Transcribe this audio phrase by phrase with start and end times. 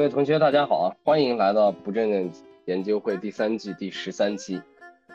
[0.00, 0.96] 各位同学，大家好！
[1.04, 2.32] 欢迎来到不正经
[2.64, 4.58] 研究会第三季第十三期。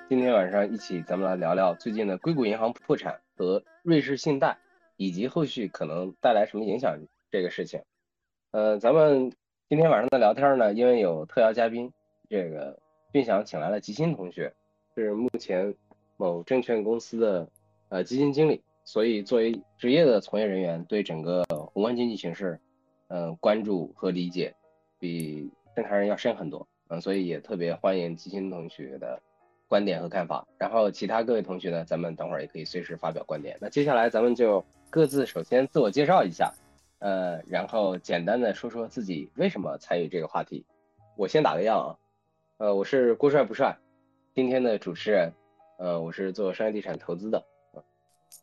[0.07, 4.55] 今天晚上一起，咱们来聊聊最近的硅谷银行破产和瑞士信贷，
[4.95, 6.99] 以及后续可能带来什么影响
[7.31, 7.81] 这个事情。
[8.51, 9.33] 呃，咱们
[9.69, 11.91] 今天晚上的聊天呢，因为有特邀嘉宾，
[12.29, 12.77] 这个
[13.11, 14.53] 并想请来了吉鑫同学，
[14.93, 15.73] 是目前
[16.15, 17.49] 某证券公司的
[17.89, 22.59] 呃基金经理，所以作为职业的从业人员，对整个宏观经济形势，
[23.07, 24.53] 嗯，关注和理解。
[25.05, 29.21] 比正常人要深很多，嗯，所以也特别欢迎吉鑫同学的
[29.67, 30.47] 观点和看法。
[30.57, 33.55] 然后其他各位同学呢，咱们等会儿也可以随时发表观点。
[33.61, 36.51] 那接下来咱们就各自首先自我介绍一下，
[36.97, 40.65] 呃，然后简单的说说自己为什么参与这个话题。
[41.15, 41.89] 我先打个样啊，
[42.57, 43.77] 呃，我是郭帅不帅，
[44.33, 45.31] 今天的主持人，
[45.77, 47.45] 呃，我是做商业地产投资的，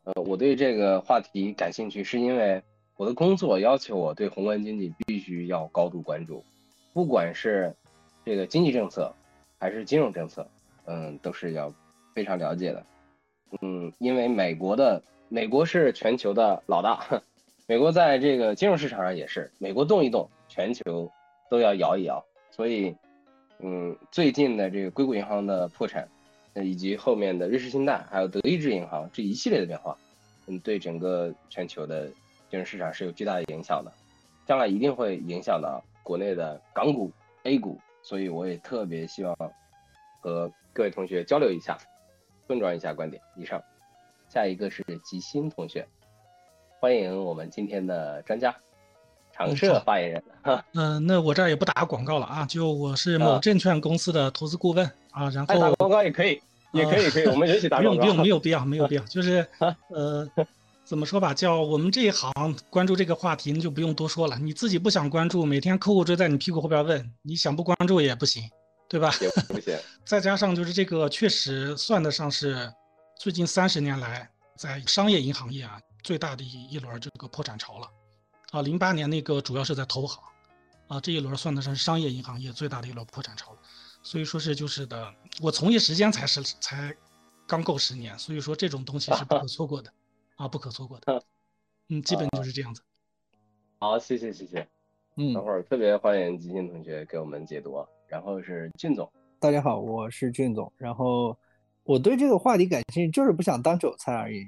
[0.04, 2.62] 呃，我对这个话题感兴趣是因为
[2.96, 6.44] 我的工作要求我对宏观经济必须要高度关注。
[6.92, 7.74] 不管是
[8.24, 9.12] 这个经济政策
[9.58, 10.46] 还是金融政策，
[10.84, 11.72] 嗯，都是要
[12.14, 12.84] 非常了解的，
[13.62, 17.22] 嗯，因为美国的美国是全球的老大，
[17.66, 21.10] 美国在这个金融市场上也是，美国动一动，全球
[21.48, 22.94] 都要摇一摇，所以，
[23.60, 26.06] 嗯，最近的这个硅谷银行的破产，
[26.54, 29.96] 以及后面的瑞士信贷还有德意志银行这一系列的变化，
[30.46, 32.08] 嗯，对整个全球的
[32.50, 33.90] 金融市场是有巨大的影响的，
[34.44, 35.82] 将来一定会影响到。
[36.02, 37.12] 国内的港股、
[37.44, 39.36] A 股，所以我也特别希望
[40.20, 41.78] 和各位同学交流一下，
[42.48, 43.22] 碰撞一下观点。
[43.36, 43.62] 以上，
[44.28, 45.86] 下一个是吉星同学，
[46.80, 48.54] 欢迎我们今天的专家，
[49.32, 50.22] 长社发言人。
[50.74, 56.40] 嗯，那我这儿也不打广告了啊，就我是某证券公司的投资顾问啊，然后打广告也可以，
[56.72, 58.00] 也可以，可以，我们允许打广告。
[58.00, 59.46] 不用，不用，没有必要，没有必要，就是
[59.88, 60.28] 呃。
[60.92, 62.30] 怎么说吧，叫我们这一行
[62.68, 64.38] 关注这个话题，那就不用多说了。
[64.38, 68.42] 你自己不想关注，每天客户追在你屁股后边问，你想不关注也不行，
[68.90, 69.10] 对吧？
[69.48, 69.74] 不行。
[70.04, 72.70] 再加上就是这个，确实算得上是
[73.18, 77.88] 最近三十年来在商业银行业啊最大的一一轮这个破产潮了。
[78.50, 80.22] 啊，零八年那个主要是在投行，
[80.88, 83.58] 啊这一轮算得上商业银行业最大的一轮破产潮了。
[84.02, 85.10] 所以说是就是的，
[85.40, 86.94] 我从业时间才是才
[87.46, 89.90] 刚够十年，所以说这种东西是不可 错过的。
[90.42, 91.22] 啊，不可错过的，
[91.88, 92.82] 嗯，基本就是这样子。
[93.78, 94.66] 好，谢谢谢谢，
[95.16, 97.76] 嗯，等会儿特别欢迎吉鑫同学给我们解读。
[98.08, 99.08] 然后是俊总，
[99.38, 100.72] 大家好，我是俊总。
[100.76, 101.38] 然后
[101.84, 104.44] 我对这个话题感兴趣，就是不想当韭菜而已。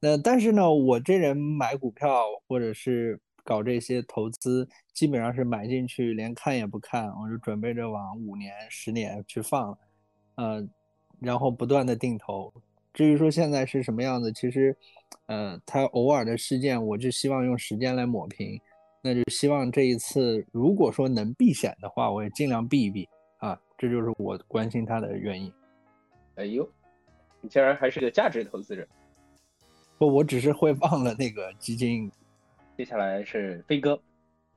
[0.00, 9.78] 那但是呢，我这人买股票或者是搞这些投资，基本上是买进去连看也不看，我就准备着往五年、十年去放，
[10.34, 10.62] 呃，
[11.18, 12.52] 然后不断的定投。
[12.98, 14.76] 至于说现在是什么样子，其实，
[15.26, 18.60] 呃，他偶尔的事件，我就希望用时间来抹平。
[19.00, 23.56] 那就希望这一次，如果说能避险的话，我也尽量避一避啊。
[23.76, 25.52] 这就是我关心它的原因。
[26.34, 26.68] 哎呦，
[27.40, 28.84] 你竟然还是个价值投资者？
[29.96, 32.10] 不，我只是会忘了那个基金。
[32.76, 33.96] 接下来是飞哥，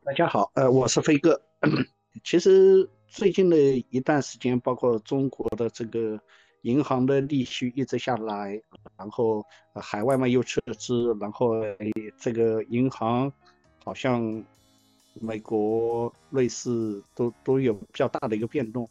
[0.03, 1.39] 大家好，呃，我是飞哥。
[2.25, 3.55] 其实最近的
[3.91, 6.19] 一段时间，包括中国的这个。
[6.61, 8.61] 银行的利息一直下来，
[8.97, 11.55] 然后海外嘛又撤资，然后
[12.17, 13.31] 这个银行
[13.83, 14.43] 好像
[15.13, 18.89] 美国、瑞士都都有比较大的一个变动，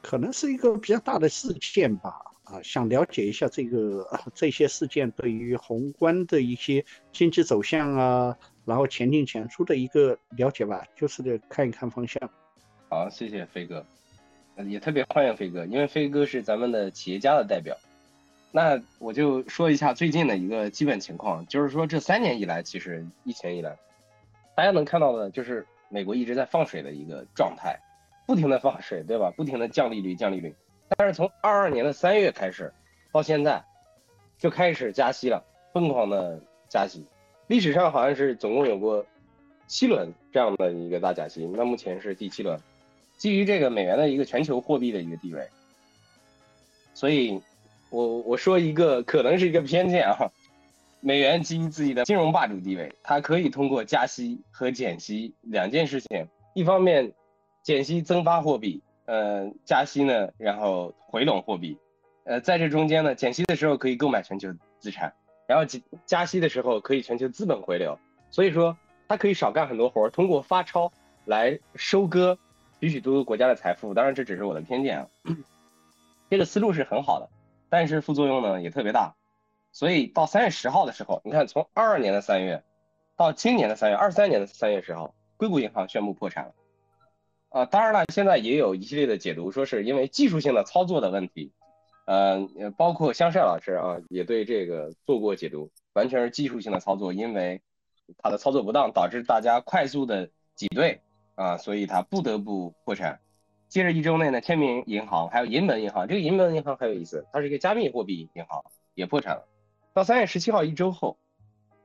[0.00, 2.20] 可能是一个比较大的事件吧。
[2.44, 4.04] 啊，想了解一下这个
[4.34, 12.20] 这些事件对于宏观的一些经济走向啊，然后前进前出的一个了解吧，就是得看一看方向。
[12.90, 13.86] 好，谢谢飞哥。
[14.66, 17.76] 也特别欢迎飞哥，因为飞哥是咱们的企业家的代表。
[18.50, 23.76] 那我就说一下最近的一个基本情况，就是说这三年以来，其实疫情以来，
[24.54, 27.78] 大家能看到的就是美国一直在放水的一个状态，
[28.26, 29.32] 不停的放水，对吧？
[29.34, 30.54] 不停的降利率，降利率。
[30.98, 32.70] 但是从二二年的三月开始
[33.10, 33.64] 到现在，
[34.38, 35.42] 就开始加息了，
[35.72, 36.38] 疯狂的
[36.68, 37.06] 加息。
[37.46, 39.06] 历史上好像是总共有过
[39.66, 42.60] 七轮这样的一个大加息，那目前是第七轮。
[43.22, 45.48] 基于这个美元的一个全球货币的一个地位，
[46.92, 47.40] 所以，
[47.88, 50.32] 我我说一个可能是一个偏见啊，
[50.98, 57.12] 美元基于自己的金融霸主地位，它可以通过加息和减息两件事情，一方面
[57.62, 61.78] 减息增发货币，呃，加息呢，然后回笼货币，
[62.24, 65.14] 呃，在这中间呢，减息的时候可以购买全球资产，
[65.46, 67.96] 然后加加息的时候可以全球资本回流，
[68.32, 68.76] 所以说
[69.06, 70.92] 它可以少干很多活儿，通过发钞
[71.24, 72.36] 来收割。
[72.82, 75.08] 许许多多国家的财富，当然这只是我的偏见啊。
[76.28, 77.28] 这个思路是很好的，
[77.68, 79.14] 但是副作用呢也特别大。
[79.70, 82.64] 所以到三月十号的时候，你看从二二年的三月
[83.16, 86.54] 到今年的三月，二三年的三月十号，硅谷银行宣布破产了。
[87.50, 91.52] 啊，当然了，现在也有一系列的解读，说是因为技术性的操作的问题，
[92.06, 97.62] 呃，包括香帅老师啊，也对这个做过解读，完全是技术性的操作，因为
[98.18, 101.00] 他的操作不当，导致大家快速的挤兑
[101.42, 103.18] 啊，所以他不得不破产。
[103.68, 108.62] 接着一周内呢，天明银行还有银门银行，这个银门银行很有意思，它是一个加密货币银行，
[108.94, 109.48] 也破产了。
[109.92, 111.18] 到三月十七号一周后，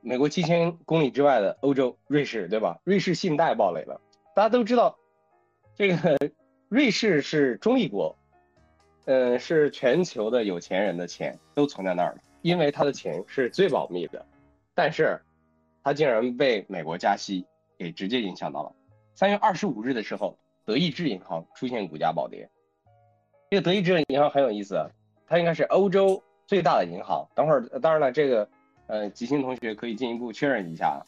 [0.00, 2.78] 美国七千公里之外的欧洲瑞士，对吧？
[2.84, 4.00] 瑞士信贷暴雷了，
[4.34, 4.96] 大家都知道。
[5.74, 6.16] 这个
[6.68, 8.16] 瑞士是中立国，
[9.06, 14.24] 呃，是全球的有钱人的钱都存在那儿了，因为他的钱是最保密的。
[14.74, 15.20] 但是，
[15.82, 17.44] 他竟然被美国加息
[17.76, 18.72] 给直接影响到了。
[19.18, 22.48] 三月二十五日的时候，德意志银行出现股价暴跌。
[23.50, 24.88] 这个德意志银行很有意思，
[25.26, 27.26] 它应该是欧洲最大的银行。
[27.34, 28.48] 等会儿，当然了，这个
[28.86, 31.04] 呃，吉星同学可以进一步确认一下。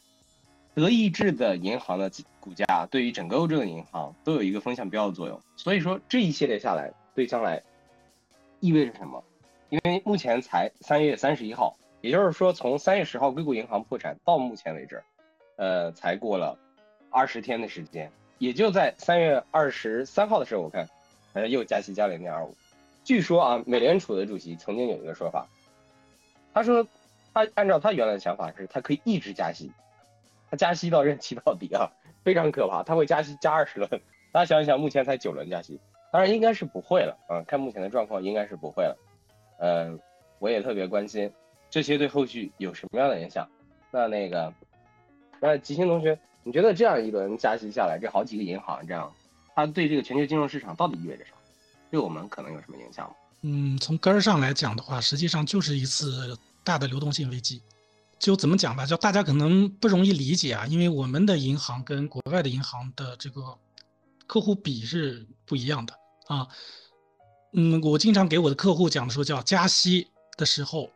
[0.73, 2.11] 德意志的银行的
[2.41, 7.63] 股价对于整个欧洲的银行都有一个风向标的作用，所以说这一系列下来对将来
[8.59, 9.23] 意味着什么？
[9.69, 15.01] 因为目前才三月三十一号，也就是说从三月十号硅谷银行破产到目前为止，
[15.55, 16.59] 呃，才过了
[17.11, 20.87] 二十天的时间，也就在三月二十三号的时候，我看
[21.33, 22.55] 好像又加息加零点二五。
[23.03, 25.47] 据说啊，美联储的主席曾经有一个说法，
[26.53, 26.87] 他说
[27.33, 29.71] 他按照他原来的想法是，他可以一直加息。
[30.49, 31.89] 他加息到任期到底啊，
[32.23, 32.83] 非常可怕。
[32.83, 33.89] 他会加息加二十轮，
[34.33, 35.79] 大家想一想，目前才九轮加息，
[36.11, 37.41] 当然应该是不会了啊。
[37.47, 38.97] 看目前的状况，应该是不会了。
[39.59, 39.99] 嗯，
[40.39, 41.31] 我也特别关心
[41.69, 43.47] 这些对后续有什么样的影响。
[43.91, 44.53] 那那个，
[45.39, 49.11] 那吉星同学，你觉得这样一轮加息下来，这好几个银行这样，
[49.55, 51.37] 它对这个全球金融市场到底意味着什么？
[51.89, 53.15] 对我们可能有什么影响吗？
[53.41, 57.61] 嗯，从根儿上来讲的话，实际上就是一次大的流动性危机。
[58.19, 63.57] 就怎么讲吧，就大家可能不容易理解啊，因为我们的银行跟国外的银行的这个
[64.27, 65.93] 客户比是不一样的
[66.27, 66.47] 啊。
[67.53, 70.91] 嗯，我经常给我的客户讲的说，叫加息的时候，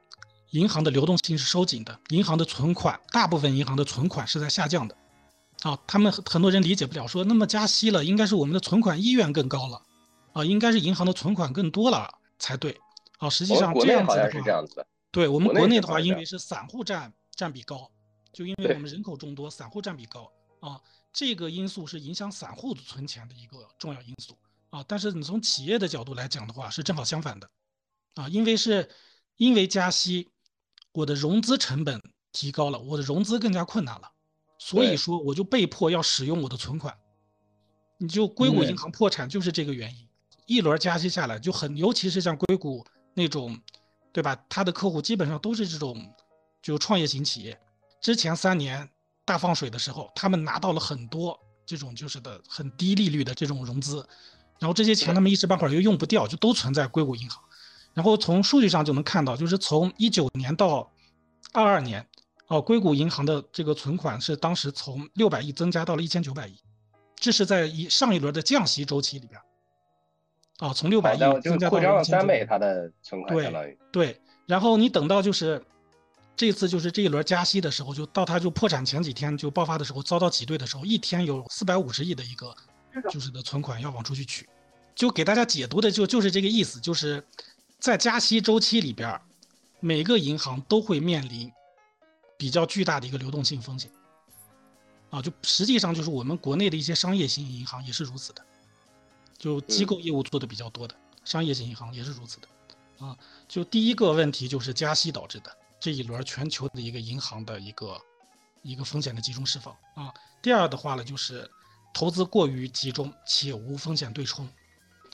[0.51, 4.95] 银行的流动性是收紧的，银行的存款，大部分银行的存款是在下降的
[5.65, 5.77] 啊。
[5.87, 9.81] 他们很多人理解不了，说那么加息了，应该是我们的存款意愿更高了
[10.33, 12.07] 啊，应该是银行的存款更多了
[12.37, 12.79] 才对
[13.17, 13.29] 啊。
[13.29, 14.85] 实际上这样子的话。
[15.11, 17.89] 对我们国内的话，因为是散户占占比高，
[18.33, 20.29] 就因为我们人口众多，散户占比高
[20.59, 20.77] 啊，
[21.13, 24.37] 这个因素是影响散户存钱的一个重要因素
[24.71, 24.83] 啊。
[24.85, 27.49] 但是你从企业的角度来讲的话，是正好相反的
[28.15, 28.89] 啊，因为是
[29.37, 30.29] 因为加息，
[30.91, 32.01] 我的融资成本
[32.33, 34.11] 提高了，我的融资更加困难了，
[34.57, 36.95] 所以说我就被迫要使用我的存款。
[37.97, 40.07] 你就硅谷银行破产就是这个原因，
[40.45, 43.59] 一轮加息下来就很，尤其是像硅谷那种。
[44.15, 44.33] 对吧？
[44.47, 46.01] 他的客户基本上都是这种，
[46.61, 47.59] 就创业型企业。
[47.99, 48.89] 之前三年
[49.25, 53.97] 大放水的时候，他们拿到了很多这种就是的很低利率的这种融资，
[54.57, 57.43] 然后这些钱他们一时半会儿又用不掉，就都存在硅谷银行。
[57.93, 60.89] 然后从数据上就能看到，就是从一九年到
[61.51, 62.07] 二二年，
[62.47, 66.55] 哦，硅谷银行的这个存款是当时从六百亿增加到了一千九百亿，
[67.15, 69.41] 这是在一上一轮的降息周期里边。
[70.59, 74.21] 啊，从六百亿增加到扩张了三倍，它的存款相当于对。
[74.45, 75.61] 然后你等到就是
[76.37, 82.55] 这次就是这一轮加息的时候，就到它就破产前几天就爆发的时候，遭到挤兑的时候，一天有四百五十亿的一个
[83.09, 84.47] 就是的存款要往出去取，
[84.93, 87.21] 就给大家解读的就就是这个意思，就是
[87.79, 89.19] 在加息周期里边，
[89.79, 91.51] 每个银行都会面临
[92.37, 93.91] 比较巨大的一个流动性风险。
[95.09, 98.45] 啊，就实际上就是我们国内的一些商业型银行也是如此的。
[99.37, 103.15] 就机构业务做的比较多的商业型银行也是如此的，啊，
[103.47, 108.01] 就第一个问题就是加息导致的这一轮全球的一个银行的一个
[108.63, 110.11] 一个风险的集中释放啊。
[110.41, 111.49] 第二的话呢，就是
[111.93, 114.47] 投资过于集中且无风险对冲。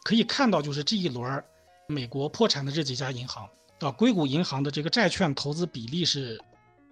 [0.03, 1.43] 可以看到，就是这一轮
[1.87, 3.49] 美国破产的这几家银行
[3.79, 6.39] 啊，硅谷银行的这个债券投资比例是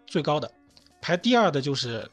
[0.10, 0.52] 最高的，
[1.00, 2.10] 排第二的就是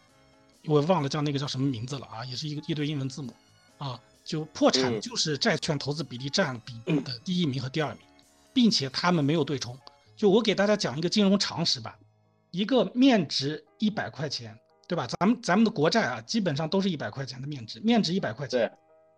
[0.66, 3.32] 我忘了叫那个叫什么名字了啊，也是一个一堆英文字母
[3.78, 3.98] 啊。
[4.22, 8.02] 就破产就是债券投资比例占比的第一名和第二名，
[8.52, 9.78] 并且他们没有对冲。
[10.16, 11.96] 就我给大家讲一个金融常识吧，
[12.50, 15.06] 一个面值一百块钱，对吧？
[15.06, 18.70] 咱们咱们的国债啊，基本上都是一百块钱的面值，面值一百块钱。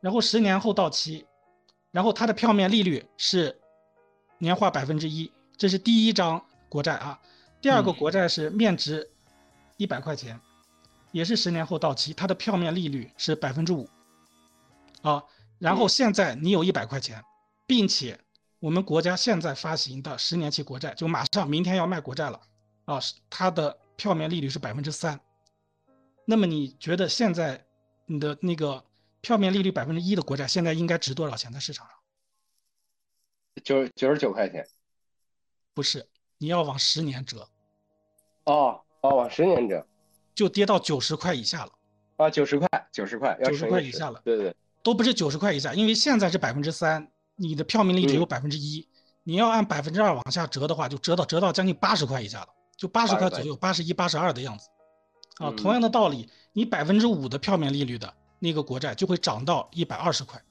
[0.02, 1.25] 然后十年后到期，
[1.90, 3.58] 然后它的票面利率是
[4.37, 7.18] 年化百分之一，这是第一张国债啊。
[7.60, 9.10] 第二个国债是面值
[9.76, 10.40] 一百块钱，
[11.10, 13.88] 也是十年后到期，它的票面利率是百分之五。
[15.02, 15.22] 啊，
[15.58, 17.22] 然后现在你有一百块钱，
[17.66, 18.18] 并且
[18.60, 22.40] 我们国家现在发行的十年期国债就马上明天要卖国债了，
[22.84, 25.18] 啊，它的票面利率是百分之三。
[26.24, 27.66] 那么你觉得现在
[28.06, 28.84] 你的那个
[29.20, 31.96] 票面利率百分之一的国债现在应该值多少钱在市场上？
[33.64, 34.66] 九九十九块钱。
[35.74, 36.08] 不是，
[36.38, 37.49] 你要往十年折。
[38.45, 39.87] 哦哦，往十年折，
[40.35, 41.73] 就跌到九十块以下了。
[42.16, 44.21] 啊，九十块，九十块，九十块以下了。
[44.25, 48.88] 对对，都不是九十块以下，因为现在是百分之三，你的票面利率只有百分之一，
[49.23, 54.68] 你要按百分之二往下折的话，就折到折到将近八十块以下了，就八十块左右，八十一、八十二的样子。
[55.37, 60.42] 啊，同样的道理，你百分之五的票面利率的那个国债就会涨到一百二十块，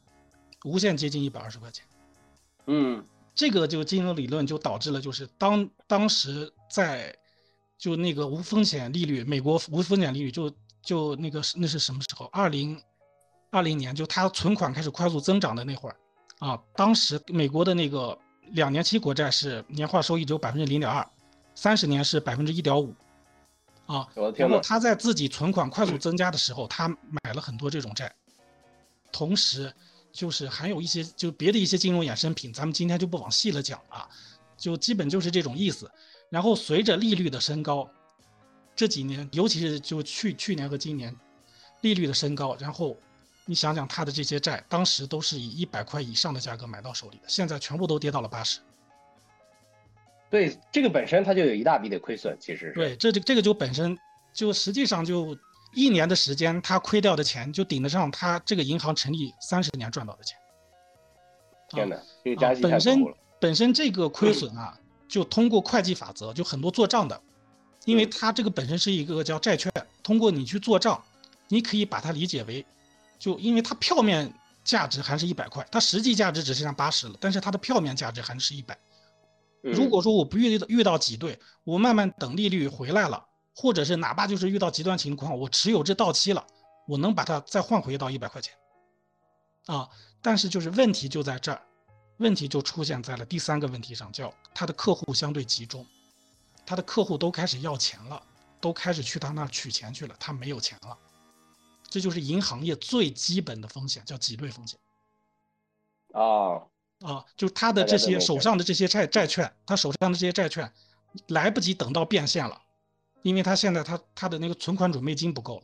[0.63, 1.85] 无限接近一百二十块钱。
[2.67, 3.03] 嗯，
[3.37, 7.15] 这个就金融理论就导致了，就是当当时在
[7.77, 10.51] 就那个无风险利率，美国无风险利率就。
[10.83, 12.27] 就那个是那是什么时候？
[12.27, 12.81] 二零
[13.49, 15.97] 二零年，就它存款开始快速增长的那会儿，
[16.39, 18.17] 啊，当时美国的那个
[18.51, 21.05] 两年期国债是年化收益只有百分之零点二，
[21.55, 22.95] 三十年是百分之一点五，
[23.85, 28.09] 啊，然后他在自己存款快速增加的时候，他买了很多这种债，
[29.11, 29.73] 同时
[30.17, 34.09] 就是还有一些就别的一些金融衍生品，咱们今天就不往细了讲了，
[34.57, 35.89] 就基本就是这种意思。
[36.31, 37.87] 然后随着利率的升高。
[38.75, 41.15] 这几年，尤其是就去去年和今年，
[41.81, 42.95] 利率的升高，然后
[43.45, 48.59] 你想想他的这些债，当时都是以一百块以上的价格买到手里的，现在全部都跌到了八十。
[50.29, 53.97] 对，这个本身它就有一大笔的亏损，其实对，这这这个就本身
[54.33, 55.35] 就实际上就
[55.77, 60.35] 一年的时间，他亏掉的钱就顶得上他这个银行成立三十年赚到的钱。
[61.69, 63.05] 天哪，这个加息本身
[63.39, 64.75] 本身这个亏损啊，
[65.07, 67.21] 就通过会计法则，就很多做账的。
[67.85, 70.99] 因为它这个本身是一个叫债券，通过你去做账，
[71.47, 72.65] 你可以把它理解为，
[73.19, 78.75] 就因为它票面价值还是一百块，它实际价值只剩下八十了，但是它的票面价值还是一百。
[79.61, 83.23] 如果说我不遇遇到挤兑，我慢慢等利率回来了，
[83.59, 86.45] 或者是哪怕就是遇到极端情况，我持有这到期了，
[86.87, 88.53] 我能把它再换回到一百块钱。
[89.65, 89.89] 啊，
[90.21, 91.59] 但是就是问题就在这儿，
[92.17, 95.83] 问题就出现在了第三个问题上，叫他的客户相对集中。
[96.67, 98.21] 他的客户都开始要钱了，
[98.61, 100.95] 都开始去他那儿取钱去了，他没有钱了，
[101.89, 104.79] 这就是银行业最基本的风险，叫挤兑风险。
[106.13, 106.61] 啊
[106.99, 110.71] 啊，就他的这些手上的这些债债券，他手上的这些债券，
[111.29, 112.61] 来不及等到变现了，
[113.27, 115.63] 因为他现在他他的那个存款准备金不够了。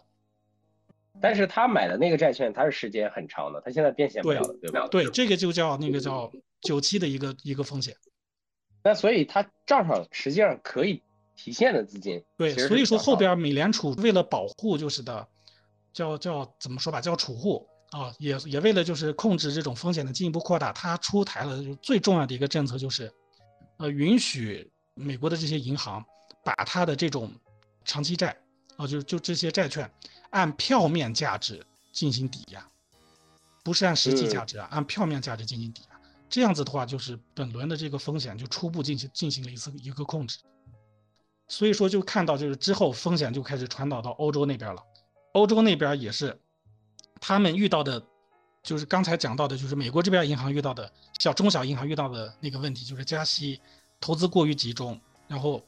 [1.22, 4.88] 但是他买的那个债券，它是时间很长的，他现在变现不了了，对吧？
[4.90, 6.30] 对，这个就叫那个叫
[6.62, 7.96] 久期的一个一个风险。
[8.84, 11.02] 那所以他账上实际上可以
[11.38, 15.26] 提现的资金，对，所以说后边美联储为了保护就是的，
[15.94, 23.10] 叫叫怎么说吧，叫储户啊，也也为了就是控制这种风险的进一步扩大，他出台了最重要的一个政策就是，
[23.78, 26.04] 呃，允许美国的这些银行
[26.44, 27.32] 把它的这种
[27.86, 28.36] 长期债
[28.78, 29.90] 啊，就就这些债券
[30.32, 32.66] 按票面价值进行抵押，
[33.64, 36.00] 不是按实际价值啊，按票面价值进行抵押。
[36.30, 40.40] 这样子的话，就是本轮的这个风险就初步进行进行了一次一个控制，
[41.48, 44.84] 所以说就看到就是之后风险就开始传导到欧洲那边了，
[45.34, 46.36] 欧洲那边也是，
[47.22, 48.04] 他们遇到的，
[48.64, 53.62] 就是刚才讲到的，就是美国这边银行遇到的小中小银行遇到的那个问题，就是加息，
[54.00, 55.64] 投资过于集中，然后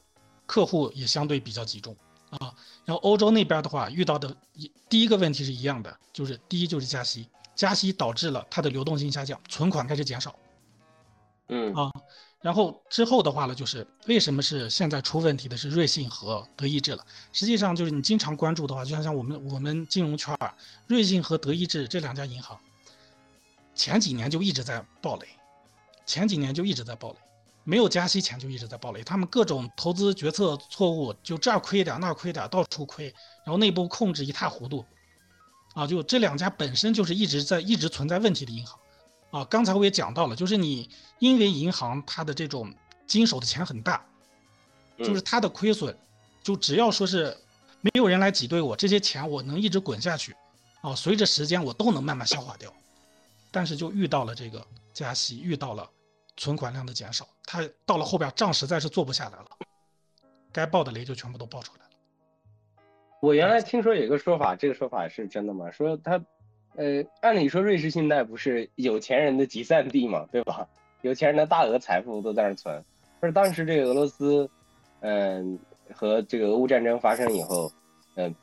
[0.46, 1.96] 客户也相对比较集中
[2.30, 2.52] 啊，
[2.84, 10.34] 然后欧洲那边的话遇到的一第一个问题是一样的，就是第一就是加息，加息导致了它的流动性下降，存款开始减少。
[11.48, 11.92] 嗯啊，
[12.40, 17.06] 然后之后的话呢，就是为什么是现在出问题的是瑞信和德意志了？
[17.32, 20.52] 实际上就是你经常关注的话，就像像我们我们金融圈儿，
[20.88, 22.58] 瑞信和德意志这两家银行，
[23.76, 25.28] 前几年就一直在暴雷，
[26.04, 27.16] 前几年就一直在暴雷，
[27.68, 33.12] 没有加息前就一直在暴雷，他们各种投资决策错误，就这儿亏点那儿亏点，到处亏，
[33.44, 34.84] 然后内部控制一塌糊涂，
[35.74, 38.78] 啊，就这两家本身就是一直在一直存在问题的银行。
[39.32, 42.72] 啊，刚才我也讲到了，就是你因为银行它的这种
[43.04, 44.06] 经手的钱很大，
[44.98, 45.98] 就是它的亏损，
[46.44, 47.36] 就只要说是
[47.80, 50.36] 没有人来挤兑我，这些钱我能一直滚下去，
[50.82, 52.72] 啊，随着时间我都能慢慢消化掉。
[53.50, 55.90] 但是就遇到了这个加息，遇到了
[56.36, 59.46] 存款量的减少，它到了后边账实在是做不下来了，
[60.52, 61.90] 该爆的雷就全部都爆出来了。
[63.20, 65.70] 我原来听说有一个说法，这个说法是真的吗？
[65.70, 66.22] 说他。
[66.78, 70.68] 呃，按理说瑞士信贷不是有钱人的集散地嘛，对吧？
[71.00, 72.84] 有钱人的大额财富都在那儿存。
[73.20, 74.46] 而当时这个俄罗斯，
[75.00, 75.58] 嗯，
[75.94, 77.72] 和这个俄乌战争发生以后，
[78.16, 78.34] 嗯，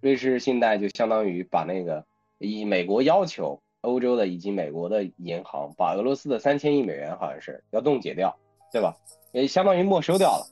[0.00, 2.06] 瑞士信贷就相当于把那个
[2.38, 8.36] 以美国要求欧洲的以及美国的银行把俄罗斯的三千亿美元好像是要冻结掉，
[8.72, 8.94] 对吧？
[9.32, 10.46] 也相当于没收掉了。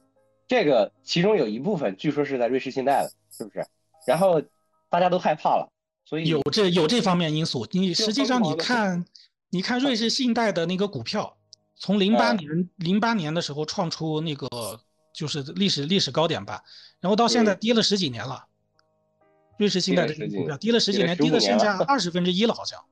[0.47, 3.66] 这个其中有一部分据说是在瑞士信贷的，是不是？
[4.06, 4.42] 然后
[4.88, 5.70] 大家都害怕了。
[6.06, 7.66] 所以有这有这方面因素。
[7.73, 9.04] 你实际上你看，
[9.50, 11.37] 你看瑞士信贷的那个股票，
[11.76, 14.49] 从零八嗯年零八年的时候创出那个
[15.12, 16.62] 就是历史历史高点吧，
[17.00, 18.47] 然后到现在嗯跌了十几年了。
[19.58, 22.82] 瑞士信贷跌了十几这个股票跌了十几年，跌15年了剩下了二十分之一了，好像。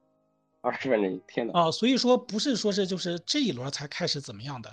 [0.67, 1.53] 二十分之一，天哪！
[1.53, 4.69] 啊，所以说不是说是就是这一轮才开始怎么样的，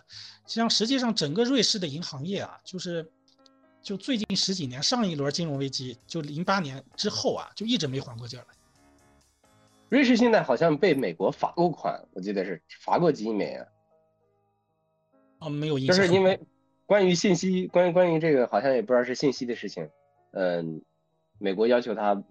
[0.47, 3.07] 实际上实际上整个瑞士的银行业啊，就是
[3.83, 8.55] 就最近十几年，上一轮金融危机就零八年之后啊，就一直没缓过劲儿来。
[9.89, 13.67] 瑞士现在好像被美国罚过款，我记得是罚过几亿美元，
[15.37, 15.93] 啊，没有印就。
[15.93, 16.39] 是因为
[16.87, 19.87] 关于信息，关于关于这个好像也不知道是信息的事情，
[20.31, 20.81] 嗯，
[21.37, 22.23] 美国要求他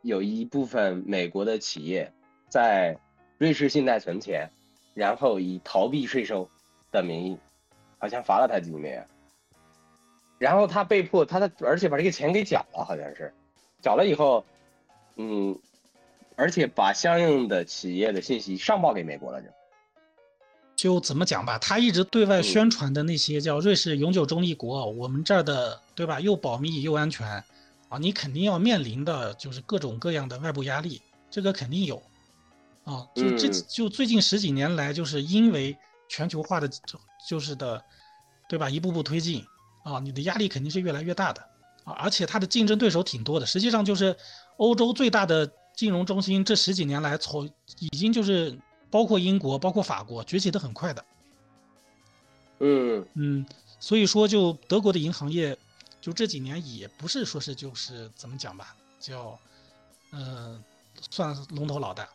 [0.00, 2.10] 有一部分美国的企业
[2.52, 2.98] 在
[3.38, 4.50] 瑞士信贷存钱，
[4.92, 6.46] 然后以逃避税收
[6.90, 7.38] 的名义，
[7.96, 9.08] 好像罚了他几亿美元，
[10.36, 13.32] 然后他被迫他的，而且把这个钱给缴了，好像是，
[13.80, 14.44] 缴了以后，
[15.16, 15.58] 嗯，
[16.36, 19.48] 而且把相应的企业的信息上报给美国了，就。
[20.76, 22.42] 就怎么讲吧，他一直对外嗯。
[22.42, 27.26] 宣传的那些叫瑞士永久中立国，我们这儿的对吧，又保密又安全
[27.88, 32.02] 啊，你肯定要面临的就是各种各样的外部压力，这个肯定有
[32.84, 33.08] 啊。
[33.14, 35.76] 就这嗯就最近十几年来，就是因为
[36.08, 37.82] 全球化的就就是的，
[38.48, 39.44] 对吧，一步步推进
[39.82, 41.40] 啊，你的压力肯定是越来越大的
[41.84, 44.16] 啊，而且它的竞争对手挺多的，实际上就是
[44.56, 47.48] 欧洲最大的金融中心，这十几年来从
[47.78, 48.58] 已经就是
[48.90, 51.04] 包括英国、包括法国崛起的很快的。
[52.60, 53.46] 嗯嗯，
[53.80, 55.56] 所以说就德国的银行业，
[56.00, 59.36] 就这几年也不是说是就是怎么讲吧，叫，
[60.10, 60.62] 呃，
[61.10, 62.08] 算龙头老大。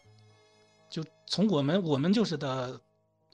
[0.90, 2.80] 就从我们我们就是的，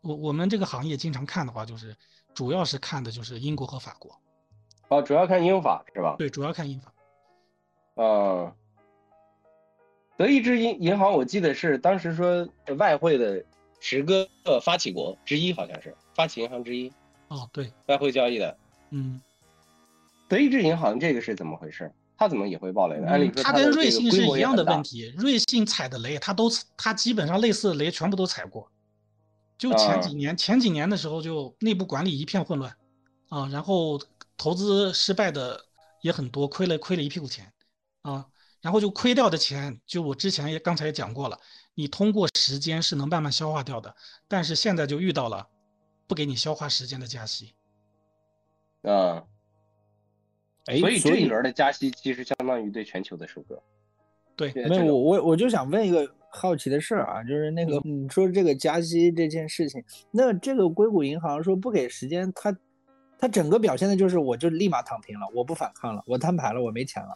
[0.02, 1.96] 我我们这个行业经常看的话，就是
[2.34, 4.20] 主要是看的就是英国和法国，
[4.90, 6.16] 哦，主要看英法是吧？
[6.18, 6.94] 对，主要看英法。
[7.96, 8.52] 嗯，
[10.18, 13.44] 德意志银银行，我记得是当时说外汇的
[13.80, 14.28] 十个
[14.64, 16.92] 发起国之一，好像是发起银行之一，
[17.28, 18.58] 哦，对，外汇交易的。
[18.90, 19.22] 嗯，
[20.28, 21.92] 德意志银行这个是怎么回事？
[22.18, 23.08] 它怎么也会爆雷的？
[23.08, 28.70] 按理嗯说的它跟瑞这个规信是一样的问题，瑞幸踩的雷，他都他基本上类似的雷全部都踩过。
[29.58, 32.76] 就前几啊年，前几年的时候就内部管理一片混乱，
[33.30, 34.02] 啊，然后
[34.36, 35.64] 投资失败的
[36.02, 37.54] 也很多，亏了亏了一屁股钱，
[38.02, 38.26] 啊，
[38.62, 41.40] 然后就亏掉的钱，就我之前也刚才也讲过了，
[41.76, 43.96] 你通过时间是能慢慢消化掉的，
[44.28, 45.48] 但是现在就遇到了
[46.08, 47.54] 不给你消化时间的加息，
[48.82, 49.24] 啊，哎，
[50.66, 53.62] 所以这一轮的加息其实相当于对全球的收割。
[54.36, 62.56] 对，没有对这种我我我就想问一个好奇的事儿啊，就是那个你说这个加息这件事情，那这个硅谷银行说不给时间，它
[63.20, 67.16] 它整个表现的就是我就立马躺平了，我不反抗了，我摊牌了，我没钱了，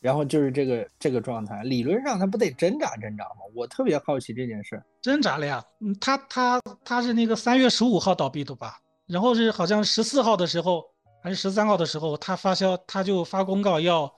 [0.00, 3.40] 然后就是这个这个状态，理论上它不得挣扎挣扎吗？
[3.54, 4.84] 我特别好奇这件事儿。
[5.00, 8.78] 挣扎了呀，嗯，他他他是那个三月十五号倒闭的吧？
[9.06, 10.84] 然后是好像十四号的时候
[11.22, 14.12] 还是十三号的时候，他发消他就发公告要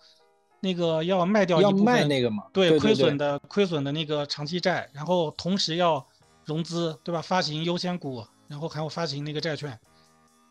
[0.61, 2.45] 那个要卖掉一要部分卖那个嘛？
[2.53, 6.05] 对对亏损的亏损的那个长期债，然后同时要
[6.47, 7.21] 融资，对吧？
[7.21, 9.79] 发行优先股，然后还要发行那个债券。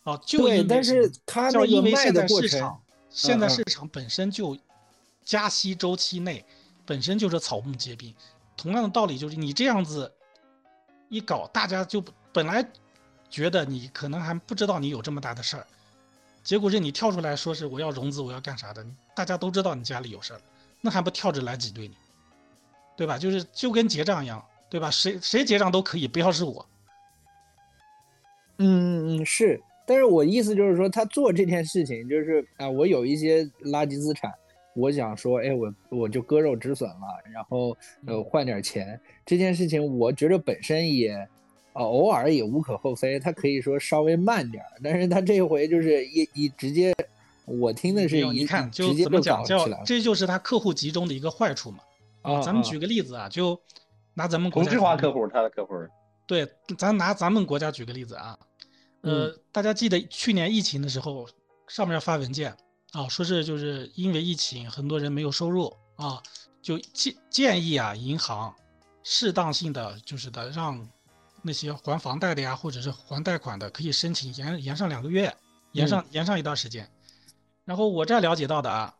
[0.03, 4.55] 哦，就但是它叫那个卖因为现在的，市场现在嗯市场本身就
[5.23, 6.45] 加息周期内
[6.85, 8.13] 本身就是草木皆兵，
[8.55, 10.11] 同样的道理就是你这样子
[11.09, 12.63] 一搞，大家就本来
[13.29, 15.65] 觉得你可能还不知道你有这么大的事儿，
[16.43, 20.41] 结果是你跳出来说是我要融资，我要干啥的，大家都知道你家里有事儿，
[20.81, 21.95] 那还不跳着来挤兑你，
[22.97, 23.17] 对吧？
[23.17, 24.91] 就是就跟结账一样，对吧？
[24.91, 26.65] 谁谁结账都可以，不要是我。
[28.57, 34.31] 嗯嗯是，但是我意思就是说，他做这件事情就是啊，我有一些垃圾资产，
[34.75, 37.69] 我想说，哎，我我就割肉止损了，然后
[38.05, 41.27] 呃嗯换点钱，这件事情我觉得本身也，
[41.73, 46.95] 呃偶尔也无可厚非，他可以说稍微慢点儿，但是他这回就是一一直接，
[47.45, 51.79] 我听的是一你看就直接就怎么讲叫搞起来了这就是他客户集中的一个坏处嘛。
[52.21, 53.59] 啊啊咱们举个例子啊，就
[54.13, 55.73] 拿咱们国同家举个质化客户，他的客户。
[56.25, 58.39] 对，咱拿咱们国家举个例子啊，
[59.01, 61.27] 呃，嗯大家记得去年疫情的时候，
[61.67, 62.55] 上面发文件
[62.93, 66.23] 啊，说是就是因为疫情，很多人没有收入啊，
[66.61, 68.55] 就建建议啊，银行
[69.03, 70.87] 适当性的就是的让
[71.43, 75.35] 那些还房贷的呀，或者是还贷款的，可以申请延延上两个月，
[75.73, 76.89] 延上延上一段时间。
[77.65, 78.95] 然后我这儿了解到的啊，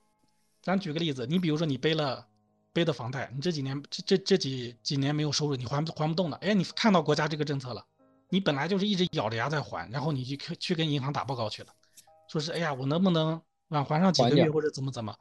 [0.62, 2.26] 咱举个例子，你比如说你背了
[2.72, 7.86] 背的房贷，你这几年这这这几几年没有收入，你还不还不动了，哎，你看到国家这个政策了，
[8.30, 11.70] 你本来就是一直咬着牙在还，然后你就去去跟银行打报告去了，
[12.28, 15.16] 说是哎呀，我能不能晚还上几个月或者怎么怎么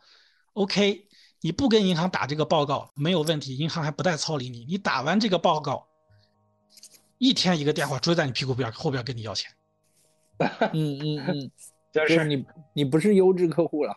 [0.54, 1.08] ？OK，
[1.40, 4.64] 你不跟银行打这个报告没有问题，银行还不带操理你。
[4.64, 5.88] 你打完这个报告，
[7.22, 9.48] 一天一个电话追在你屁股边后边跟你要钱。
[10.38, 11.50] 嗯嗯嗯，
[11.92, 13.96] 就 就是是你你不是优质客户了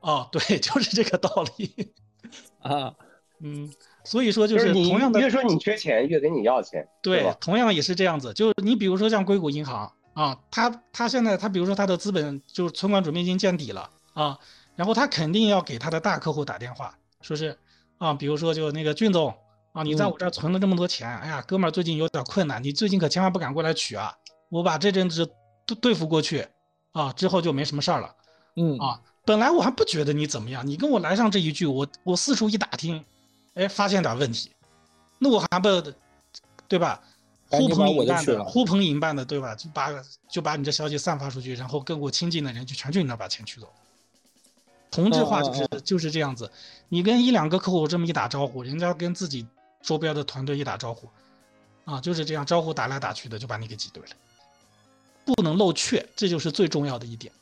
[0.00, 1.92] 哦，对， 就是这个道理。
[2.60, 2.94] 啊。
[3.40, 3.70] 嗯，
[4.02, 8.32] 所以说就就是你同样的越说你缺钱，越跟你要钱，对吧？，同样也是这样子。
[8.32, 14.38] 就是你比如说像硅谷银行啊，他他现在他比如说他的资本就是存款准备金见底了啊，
[14.74, 17.58] 然后他肯定要给他的大客户打电话，说是
[17.98, 19.34] 啊，比如说就那个俊总
[19.76, 24.16] 啊，你在嗯我这儿存了这么多钱，哎呀，哥们儿最近有点困难，你最近可千万不敢过来取啊，
[24.48, 25.30] 我把这阵子
[25.66, 26.48] 对对付过去
[26.92, 28.16] 啊，之后就没什么事儿了。
[28.54, 33.04] 嗯啊，本来我还不觉得你怎么样，你跟我来上这一句，我我四处一打听，
[33.52, 34.50] 哎，发现点问题，
[35.18, 35.68] 那我还不，
[36.66, 37.02] 对吧？
[37.50, 39.54] 呼朋引伴的，呼朋引伴的，对吧？
[39.54, 39.88] 就把
[40.30, 43.70] 就把你这消息散发出去，然后跟我亲近的人就全去你那把钱取走。
[44.90, 46.50] 同质化就是、嗯就是这样子，
[46.88, 49.46] 你跟一两个客户这么一打招呼，人家跟自己
[49.86, 51.08] 周边的团队一打招呼，
[51.84, 54.08] 啊，就是这样招呼打来打去的，就把你给挤兑了。
[55.24, 57.32] 不能漏怯，这就是最重要的一点，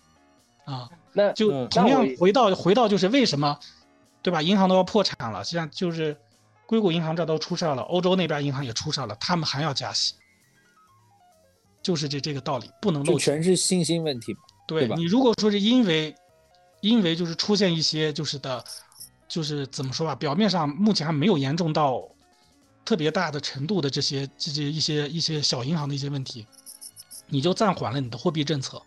[0.66, 0.88] 啊。
[1.12, 3.59] 那就嗯同样回到回到就是为什么，
[4.22, 4.42] 对吧？
[4.42, 6.16] 银行都要破产了，实际上就是
[6.66, 10.14] 硅谷银行这都出事儿了，欧洲那边银行也出事儿了，他们还要加息，
[11.83, 13.24] 就是这这个道理，不能就漏气。
[13.24, 14.37] 全是信心问题。
[14.66, 16.14] 对吧对你如果说是因为
[16.80, 18.64] 因为就是出现一些就是的，
[19.28, 22.02] 就是怎么说吧，表面上目前还没有严重到
[22.85, 26.47] 特别大的程度的这些这些一些一些小银行的一些问题，
[27.29, 28.83] 你就暂缓了你的货币政策，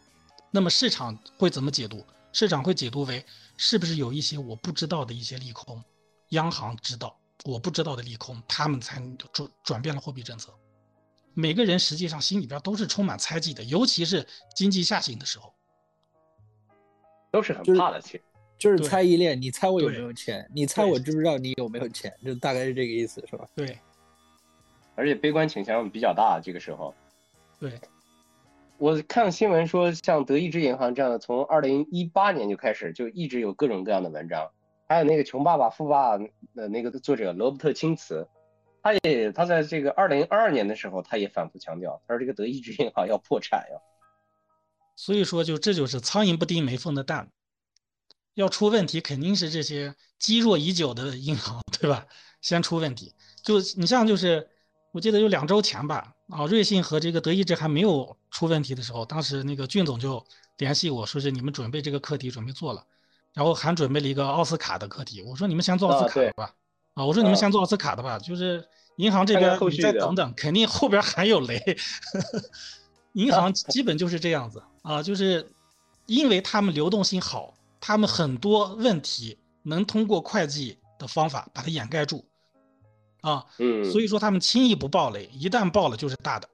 [0.52, 2.06] 那么市场会怎么解读？
[2.34, 5.84] 市场会解读为是不是有一些我不知道的一些利空，
[6.30, 10.54] 央行知道我不知道的利空，他们才转转变了货币政策。
[11.34, 15.54] 每个人实际上心里边都是充满猜忌的，尤其是经济下行的时候。
[17.32, 18.24] 都是很怕的，其实
[18.58, 20.50] 就是对猜疑链，你猜我有没有钱？
[20.54, 22.12] 你猜我知不知道你有没有钱？
[22.24, 23.48] 就大概是这个意思，是吧？
[23.56, 23.78] 对
[24.98, 26.42] 而且悲观倾向比较大。
[26.44, 26.94] 这个时候，
[27.60, 27.80] 对，
[28.78, 34.52] 我看新闻说，像德意志银行这样的，从二零一八年就开始，就一直有各种各样的文章。
[34.90, 36.24] 还有那个《穷爸爸富爸爸》
[36.56, 38.28] 的那个作者罗伯特清茨，
[38.82, 43.80] 他也他在这个二零二二年的时候，他也反复强调，他说这个德意志银行要破产呀。
[44.96, 47.30] 所以说就这就是苍蝇不叮没缝的蛋，
[48.34, 52.08] 要出问题肯定是这些积弱已久的银行，对吧？
[52.42, 53.14] 先出问题。
[53.44, 54.50] 就你像就是，
[54.98, 60.26] 我记得有两周前吧，啊，瑞幸和这个德意志还没有出问题的时候，当时那个俊总就
[60.58, 62.84] 联系我说是你们准备这个课题准备做了，
[63.32, 65.22] 然后还准备了一个奥斯卡的课题。
[65.22, 66.52] 我说你们先做奥斯卡的吧，
[66.96, 71.64] 啊，我说你们啊先做奥斯卡的吧，就是银行这边你再等等，肯定后边还有雷。
[73.14, 75.48] 银行基本就是这样子啊，就是
[76.08, 82.26] 因为他们流动性好，他们很多问题能通过会计的方法把它掩盖住
[83.21, 86.47] 啊，嗯，所以说他们轻易不爆雷，一旦爆了就是大的。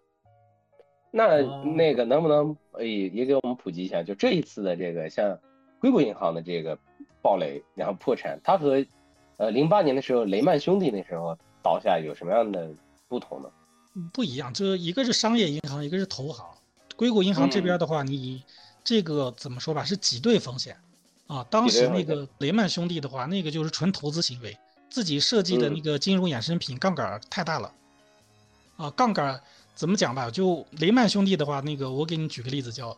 [1.12, 5.38] 那哦那个能不能呃也也给我们普及一下，就这一次的这个像
[5.80, 6.78] 硅谷银行的这个
[7.22, 8.84] 暴雷，然后破产，它和
[9.38, 12.70] 呃零八年的时候雷曼兄弟那时候倒下有什么样的
[13.08, 13.50] 不同呢？
[14.12, 16.44] 不一样，就是一个是商业银行，一个是投行。
[16.96, 18.44] 硅谷银行这边的话，你
[18.84, 20.76] 这个怎么说吧，是挤兑风险
[21.28, 21.46] 啊。
[21.50, 24.58] 当时那个雷曼兄弟的话，那个就是纯投资行为，
[24.94, 27.74] 自己设计的那个金融衍生品杠杆太大了
[28.78, 28.92] 啊。
[28.92, 29.42] 杠杆
[29.74, 30.30] 怎么讲吧？
[30.30, 32.96] 就雷曼兄弟的话，那个我给你举个例子，叫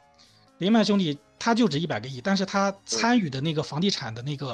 [0.57, 4.51] 雷曼兄弟，他就值一百个亿，但是他参与的那个房地产的那个，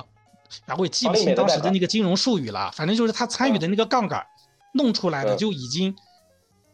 [0.67, 4.23] 啊，我也记不清当时的那个金融术语了，反正就是他参与的那个杠杆
[4.75, 5.95] 弄出来的嗯就已经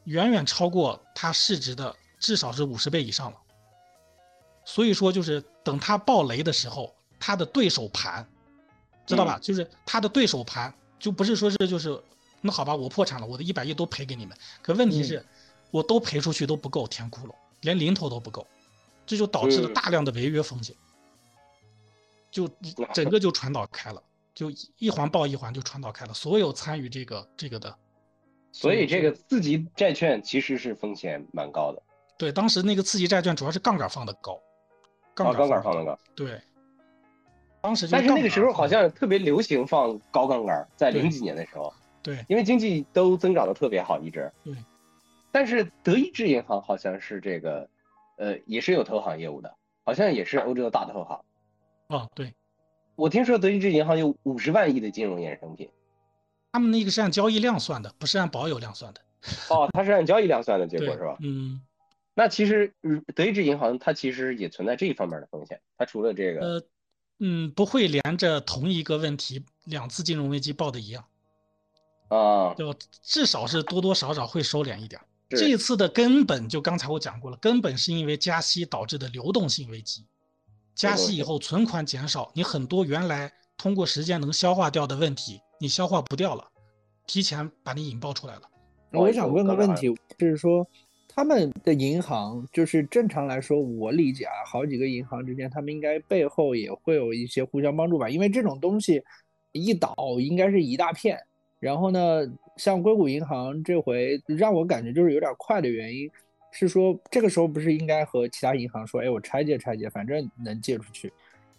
[0.04, 3.38] 远远超过它市值的至少是五十倍以上了。
[4.66, 8.28] 所以说，就是等他爆雷的时候，他的对手盘，
[9.08, 9.40] 知道吧？
[9.42, 12.00] 就是他的对手盘，就不是说是就是，
[12.42, 14.38] 那好吧，我破产了，我的一百亿都赔给你们。
[14.62, 15.26] 可问题是，
[15.72, 18.46] 我都赔出去都不够填窟窿，连零头都不够，
[19.06, 20.76] 这就导致了嗯大量的违约风险，
[22.30, 22.48] 就
[22.94, 24.04] 整个就传导开了，
[24.36, 27.74] 就一环爆一环就传导开了，所有参与这个这个的。
[28.52, 31.82] 所以这个次级债券其实是风险蛮高的，
[32.18, 34.40] 对，当时那个次级债券主要是杠杆放的高，
[35.14, 36.00] 杠啊，杆放的的高。
[36.16, 36.42] 对，
[37.68, 44.32] 当时就但是那个时候好像特别流行放高杠杆，在零几年的时候，对因为经济都增长的特别好一直。
[44.42, 44.56] 对。
[45.34, 47.70] 但是德意志银行好像是这个，
[48.16, 49.54] 呃，也是有投行业务的，
[49.84, 51.26] 好像也是欧洲的大投行。
[51.90, 52.34] 哦，对
[52.96, 55.70] 我听说德意志银行有五十万亿的金融衍生品。
[56.54, 59.02] 他们那个是按交易量算的，不是按保有量算的。
[59.50, 61.18] 哦，它是按交易量算的 结果是吧？
[61.20, 61.60] 嗯，
[62.14, 66.64] 那其实嗯德意志银行它其实也存在这一方面的风险，它除了这个，呃，
[67.20, 71.04] 嗯，不会连着同一个问题两次金融危机报的一样，
[72.10, 75.02] 啊，就至少是多多少少会收敛一点。
[75.30, 80.06] 这一次的根本就刚才我讲过了，根本是因为加息导致的流动性危机。
[80.74, 86.48] 加息以后存款减少，你很多原来通过时间能消化掉的问题，你消化不掉了，
[87.08, 88.42] 提前把你引爆出来了。
[88.92, 90.66] 我想问个问题，就是说
[91.18, 98.08] 他们的银行，就是正常来说，我理解啊，好几个银行之间，他们应该背后也会有一些互相帮助吧？
[98.08, 99.02] 因为这种东西
[99.52, 101.18] 一倒，应该是一大片。
[101.60, 102.22] 然后呢，
[102.56, 106.08] 像硅谷银行这回让我感觉就是有点快的原因，
[106.52, 111.12] 是说这个时候不是应该和其他银行说，哎，我拆借拆借，反正能借出去，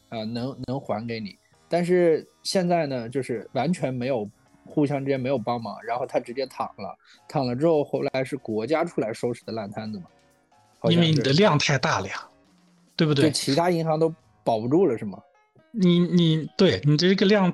[0.08, 1.36] 啊、能能还给你。
[1.68, 4.30] 但是现在呢，就是完全没有
[4.68, 6.96] 互相之间没有帮忙，然后他直接躺了，
[7.28, 10.04] 躺了之后，后来是国家出来收拾的烂摊子嘛？
[10.90, 12.28] 因为你的量太大了呀，
[12.94, 13.32] 对不对对？
[13.32, 15.18] 其他银行都保不住了是吗？
[15.72, 17.52] 你你对你这个量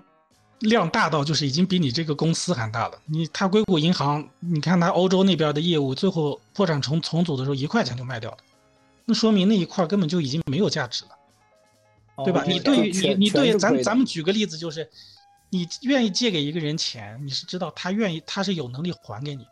[0.61, 2.98] 量大到就是已经比你这个公司还大了。
[3.07, 8.37] 你他硅谷银行，你看他欧洲那边的业务，最后破产重重组的时候一块钱就卖掉了，
[9.05, 12.42] 那说明那一块根本就已经没有价值了，对吧？
[12.42, 14.88] 哦你对于你你对咱咱们举个例子，就是
[15.55, 19.51] 你愿意借给一个人钱，你是知道他愿意他是有能力还给你的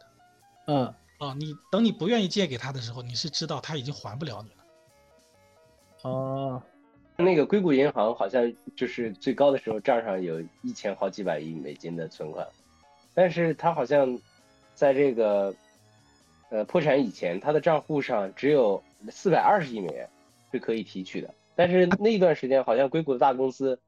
[0.67, 1.33] 嗯哦。
[1.39, 6.11] 你等你不愿意借给他的时候，你是知道他已经还不了你了。
[6.11, 6.63] 哦
[7.17, 12.45] 那个硅谷银行好像就是最高的时候账上有一千好几百亿美金的存款，
[13.15, 14.19] 但是他好像
[14.75, 15.55] 在这个
[16.51, 20.09] 呃破产以前，他的账户上只有四百二十亿美元
[20.51, 21.33] 是可以提取的。
[21.55, 23.79] 但是那一段时间，好像硅谷的大公司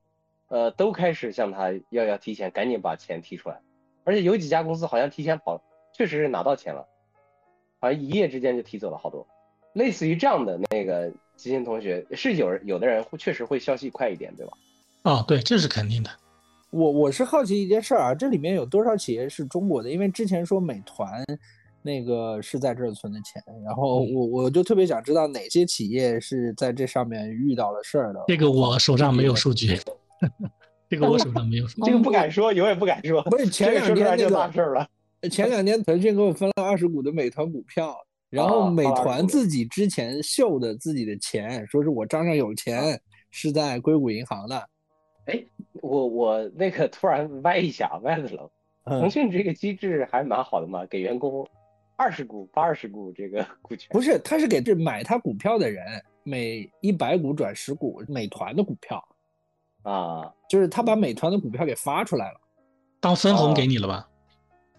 [0.48, 3.60] 呃都开始向他要要提前赶紧把钱提出来，
[4.04, 6.86] 而且有几家公司好像提前跑，确实是拿到钱了，
[7.80, 9.26] 好像一夜之间就提走了好多。
[9.74, 14.52] 类似于这样的那个基金同学，是有人有的人会确实会消息快一点，对吧？
[15.02, 16.10] 啊，对，这是肯定的。
[16.70, 19.90] 我我是好奇一件事儿啊，这里面有多少企业是中国的？
[19.90, 21.24] 因为之前说美团
[21.82, 28.24] 那个是在这儿存的钱，然后嗯我我就特别想知道哪些企业是在这上面遇到了事儿的。
[28.26, 29.78] 这个我手上没有数据，
[30.88, 31.66] 这个我手上没有。
[31.84, 33.22] 这个不敢说，永远不敢说。
[33.24, 34.86] 不是前两天那个大事儿了。
[35.30, 37.96] 前两天腾讯给我分了二十股的美团股票，
[38.28, 43.00] 然后啊美发了20股团自己之前秀的自己的钱，说是我账上有啊钱，
[43.30, 44.56] 是在硅谷银行的。
[45.26, 45.42] 哎
[45.80, 48.50] 我我那个突然歪一下，歪了了。
[48.84, 51.46] 腾嗯，讯这个机制还蛮好的嘛，给员工
[51.96, 53.88] 二十股、八二十股这个股权。
[53.90, 55.82] 不是，他是给这买他股票的人
[56.22, 59.02] 每一百股转十股美团的股票，
[59.84, 62.40] 啊，就是他把美团的股票给发出来了。
[63.00, 64.08] 当分红哦给你了吧？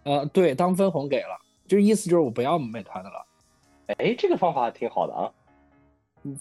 [0.03, 1.37] 呃，对，当分红给了，
[1.67, 3.25] 就是意思就是我不要美团的了。
[3.97, 5.31] 哎，这个方法挺好的啊。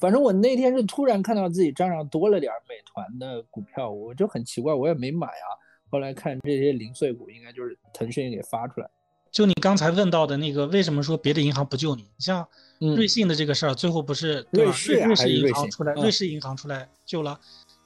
[0.01, 5.47] 反正我那天是突然看到自己账上多了点儿美团的股票，我就很奇怪，我也没买啊。
[5.91, 8.89] 后来看这些零碎股，应该就是腾讯给发出来。
[9.31, 12.03] 就你刚才问到的那个，为什么说别的银行不救你？
[12.03, 12.47] 你像
[12.81, 17.39] 嗯瑞信的这个事儿，最后不是瑞士啊瑞士还是瑞信银行出来，嗯瑞士银行出来救了，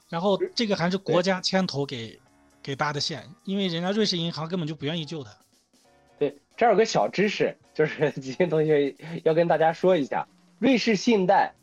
[0.09, 2.19] 然后这个还是国家牵头给
[2.63, 5.31] 给搭的线，因为人家瑞士银行根本就不愿意救他。
[6.17, 11.53] 对，这儿有个小知识，就是 吉星同学要跟大家说一下，瑞士信贷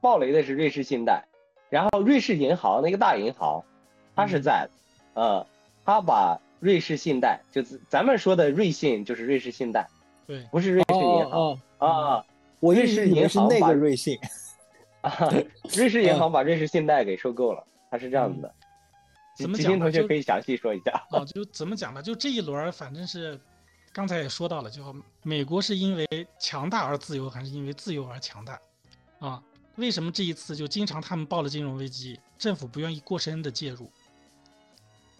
[0.00, 1.24] 暴雷的是瑞士信贷，
[1.68, 3.64] 然后瑞士银行那个大银行，
[4.14, 4.68] 它是在，
[5.14, 5.44] 呃，
[5.84, 9.88] 它把瑞士信贷，就是咱们说的瑞信，就是瑞士信贷，
[10.26, 12.24] 对，不是瑞士银行、哦哦，啊
[12.60, 14.16] 我瑞士以为是那银行把个瑞信。
[15.02, 15.28] 啊，
[15.76, 18.54] 瑞士银行把瑞士信贷给收购了，它是这样子的。
[19.36, 21.06] 吉怎么讲同学可以详细说一下。
[21.10, 22.02] 啊，就怎么讲呢？
[22.02, 23.38] 就这一轮儿，反正是
[23.92, 24.82] 刚才也说到了，就
[25.22, 26.06] 美国是因为
[26.38, 28.58] 强大而自由，还是因为自由而强大？
[29.18, 29.42] 啊，
[29.76, 33.90] 为什么这一次就经常他们爆了金融危机，政府不愿意过深的介入？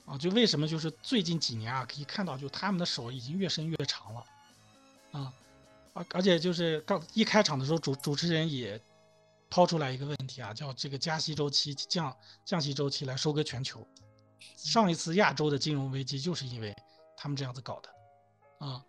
[0.07, 4.25] 啊，就为什么就是最近几年啊，可以看到就他们的手已经越伸越长了，
[5.13, 5.33] 啊，
[5.93, 8.81] 而而且就是刚一开场的时候，主主持人也
[9.53, 13.87] 抛出来一个问题啊，叫这个加息周期降降息周期来收割全球。
[14.57, 16.75] 上一次亚洲的金融危机就是因为
[17.19, 18.83] 他们这样子搞的，啊，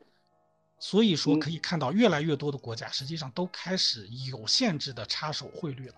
[0.80, 5.96] 所以说嗯可以看到越来越多的国家实际上都开始有限制的插手汇率了，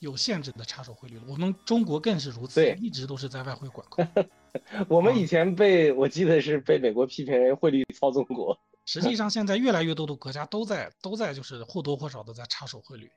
[0.00, 1.22] 有限制的插手汇率了。
[1.26, 4.06] 我们中国更是如此对，一直都是在外汇管控。
[4.86, 13.10] 我们啊以前被我记得是被美国批评为汇率操纵国，实际上现在越来越多的国家都在都在就是或多或少的在插手汇率。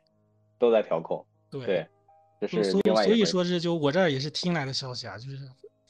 [0.64, 1.26] 都在调控。
[1.52, 1.90] 对，对，
[2.40, 5.38] 这所所以所以说是就我这儿也是听来的消息啊，就是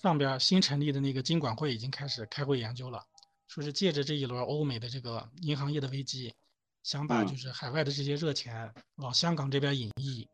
[0.01, 2.99] 上边新成立的那个金管会已经开始开会研究了，
[3.47, 6.33] 说是借着这一轮欧美的这个银行业的危机，
[6.81, 10.27] 想把嗯就是海外的这些热钱往香港这边引移，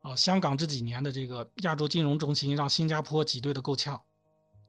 [0.00, 4.00] 啊，香港这几年的这个亚洲金融中心让新加坡挤兑的够呛，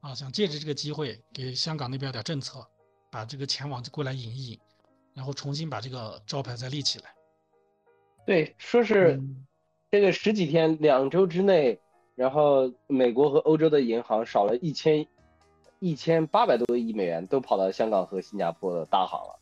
[0.00, 2.64] 啊，想借着这个机会给香港那边点政策，
[3.10, 4.60] 把这个钱往过来引一引，
[5.14, 7.12] 然后重新把这个招牌再立起来。
[8.28, 9.46] 对，说是嗯
[9.90, 11.80] 这个十几天、两周之内，
[12.14, 15.06] 然后美国和欧洲的银行少了一千
[15.78, 19.38] 一千八百多亿美元，都跑到香港和新加坡的大行了。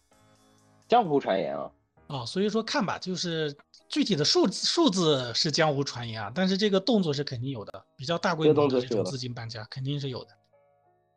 [0.87, 1.69] 江湖传言啊，
[2.07, 3.57] 哦，所以说看吧，就是
[3.89, 10.31] 具体的数字数字是江湖传言啊，但是这个动作是肯定有的，比较大规这个模的这种资金搬家肯定是有的。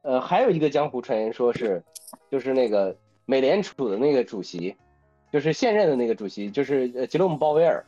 [0.02, 1.84] 呃，还有一个江湖传言说是，
[2.32, 4.76] 就是那个美联储的那个主席，
[5.32, 7.86] 就是现任的那个主席，就是呃杰罗姆鲍威尔，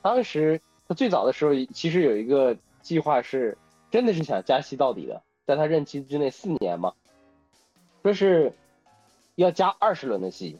[0.00, 3.56] 当时他最早的时候其实有一个计划是，
[3.90, 6.92] 真的是想加息到底的，在他任期之内四年嘛，
[8.02, 8.52] 说是
[9.34, 10.58] 要加二十轮的息，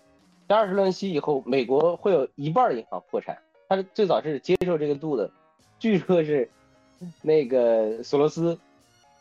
[0.49, 5.31] 加二十轮息以后，美国会有一半银行破产，他是最早是接受这个度的，
[5.79, 6.49] 据说是
[7.23, 8.59] 那个索罗斯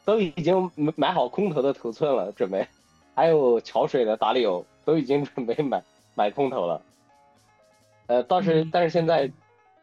[0.06, 2.68] 都已经买好空头的头寸了，准备，
[3.14, 5.84] 还有桥水的达里欧都已经准备买
[6.16, 6.82] 买空头了。
[8.08, 9.32] 呃，倒是嗯但是现在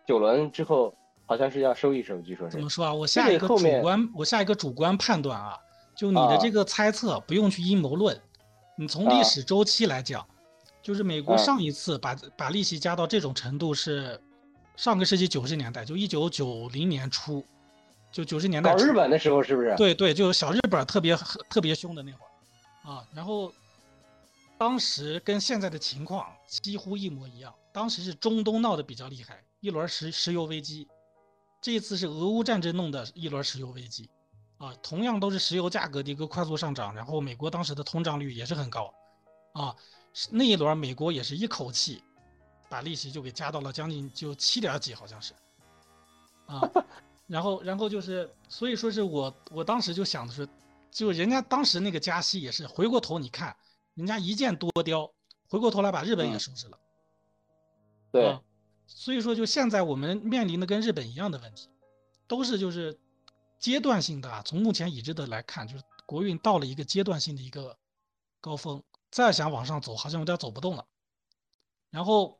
[0.06, 0.94] 九轮之后
[1.26, 2.68] 好像是要收一收，据说是怎么。
[2.68, 2.92] 说啊？
[2.92, 5.56] 我下一个主观，我下一个主观判断啊，
[5.94, 8.20] 就你的啊这个猜测不用去阴谋论，
[8.76, 10.26] 你从历啊史周期来讲，
[10.82, 14.20] 就是美国啊上一次把把利息加到这种程度是
[14.76, 17.44] 上个世纪九十年代，就一九九零年初，
[18.10, 19.74] 就九十年代初搞日本的时候是不是？
[19.76, 21.16] 对对，就是小日本特别
[21.48, 23.52] 特别凶的那会儿啊，然后
[24.58, 27.54] 当时跟现在的情况几乎一模一样。
[27.72, 30.88] 当时是中东闹得比较厉害，一轮石石油危机，
[31.60, 34.10] 这一次是俄乌战争弄的一轮石油危机，
[34.58, 38.92] 啊，同样都是石油价格的一个快速上涨，然后美国当时的通胀率也是很高，
[39.52, 39.74] 啊，
[40.30, 42.02] 那一轮美国也是一口气
[42.68, 45.32] 把利息就给加到了将近就七点几，好像是，
[46.46, 46.60] 啊，
[47.28, 50.48] 然后然后就是，所以说是我我当时就想的是，
[50.90, 53.54] 就人家当时那个加息也是回过头你看，
[53.94, 55.08] 人家一箭多雕，
[55.48, 56.40] 回过头来把日本也嗯。
[56.40, 56.79] 收拾了。
[58.12, 58.40] 对啊，
[58.86, 61.68] 所以说就现在我们面临的跟日本一样的问题，
[62.26, 62.98] 都是就是
[63.58, 64.42] 阶段性的啊。
[64.44, 67.76] 从目前已知的来看，就是国运到了一个阶段性的一个
[68.40, 70.84] 高峰，再想往上走好像有点走不动了。
[71.90, 72.38] 然后，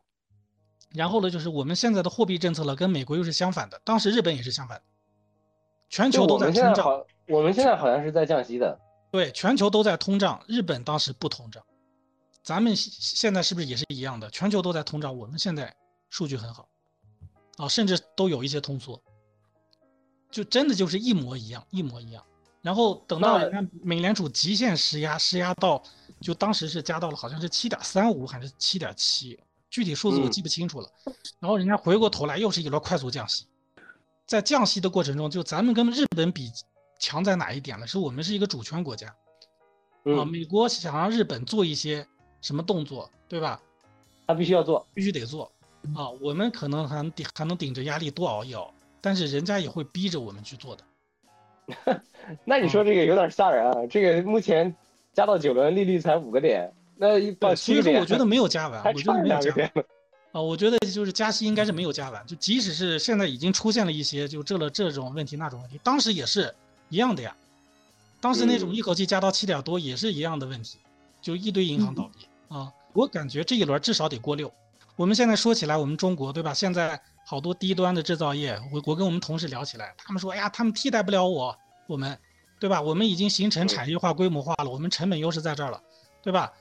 [0.91, 4.85] 然后呢，就是我们现在的货币政策呢，跟美国又是相反的，当时日本也是相反的，
[5.89, 8.79] 全球都在通胀，现在好，我们现在好像是在降息的。
[9.11, 11.61] 对，全球都在通胀，日本当时不通胀，
[12.51, 14.29] 咱们现现在是不是也是一样的？
[14.31, 15.73] 全球都在通胀，我们现在
[16.09, 16.69] 数据很好，
[17.59, 19.01] 啊，甚至都有一些通缩，
[20.33, 22.21] 就真的就是一模一样，一模一样。
[22.61, 25.81] 然后等到那人家美联储极限施压，施压到
[26.21, 29.39] 就当时是加到了好像是七点三五还是七点七，
[29.71, 30.91] 具体数字我嗯记不清楚了。
[31.39, 33.47] 然后人家回过头来又是一轮快速降息，
[34.27, 36.51] 在降息的过程中，就咱们跟日本比
[36.99, 37.87] 强在哪一点了？
[37.87, 39.07] 是我们是一个主权国家。
[39.07, 39.15] 啊，
[40.05, 42.05] 嗯，美国想让日本做一些
[42.41, 43.61] 什么动作，对吧？
[44.27, 44.87] 他必须要做。
[44.95, 45.51] 必须得做
[45.95, 46.09] 啊。
[46.21, 50.85] 我们可能还能顶还能顶着压力多熬一熬，但是人家也会逼着我们去做的。
[52.45, 53.87] 那你嗯说这个有点吓人啊！
[53.89, 54.75] 这个目前
[55.13, 59.73] 加到九轮利率才五个点，那一到对，所以七个点，说我觉得没有加完，我觉得差没有加。
[60.33, 60.41] 啊。
[60.41, 66.55] 我觉得就是加息应该是没有加完，就即使是现在已经出现了一些就这了这种问题那种问题，当时也是
[66.89, 67.37] 一样的呀。
[68.21, 70.79] 当时那种嗯一口气加到七点多也是一样的问题，
[71.23, 72.71] 就一堆银行倒闭 啊。
[72.93, 74.53] 我感觉这一轮至少得过六。
[74.97, 76.53] 我们现在说起来，我们中国对吧？
[76.53, 82.19] 现在好多低端的制造业，我我跟我们同事聊起来，他们说，哎呀，他们替代不了我，我们，
[82.59, 82.83] 对吧？
[82.83, 85.81] 我们已经形成产业化、规模化了，我们成本优势在这儿了，
[86.23, 86.53] 对吧？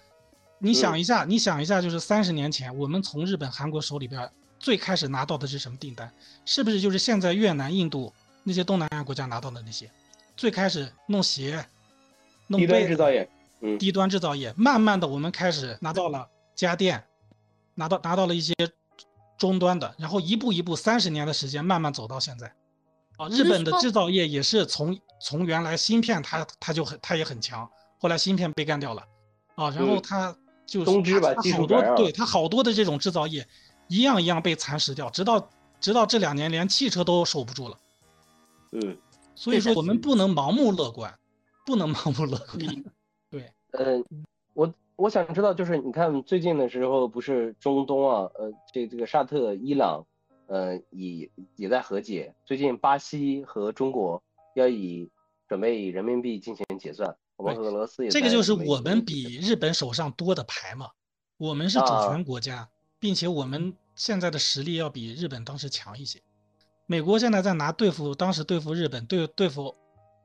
[0.60, 6.10] 你想一下，你想一下，就是三十年前，我们从日本、韩国手里边最开始拿到的是什么订单？
[6.46, 9.90] 是不是就是现在越南、印度那些东南亚国家拿到的那些？
[10.38, 11.66] 最开始弄鞋、
[12.48, 13.30] 弄低端被子制造业，嗯，
[13.78, 17.04] 低端制造业，慢慢的我们开始拿到了家电，
[17.76, 18.54] 拿到拿到了一些
[19.38, 22.54] 终端的，然后一步一步三十年的时间慢慢走到现在。
[23.18, 27.70] 啊，日本的制造业也是从从原来芯片它它就很它也很强，
[28.00, 29.04] 后来芯片被干掉了，
[29.56, 33.46] 啊，然后嗯它就是它它好多对它好多的这种制造业
[33.90, 35.50] 一样一样被蚕食掉，直到
[35.82, 37.78] 直到这两年连汽车都守不住了。
[38.72, 38.98] 嗯，
[39.36, 41.14] 所以说我们不能盲目乐观，
[41.66, 42.84] 不能盲目乐观。
[43.72, 44.04] 对，呃，
[44.54, 50.06] 我我想知道，就是你看最近的时候，不是中东啊，呃，这这个沙特、伊朗，
[50.48, 52.34] 呃，也也在和解。
[52.46, 54.22] 最近巴西和中国
[54.56, 55.10] 要以
[55.48, 60.90] 准备以人民币进行结算，我们对俄罗斯也这个就是我们比日本手上多的牌嘛，
[61.38, 66.22] 我们是主啊权国家，并且我们现在的实力要比日本当时强一些。
[66.86, 69.76] 美国现在在拿对付当时对付日本、对对付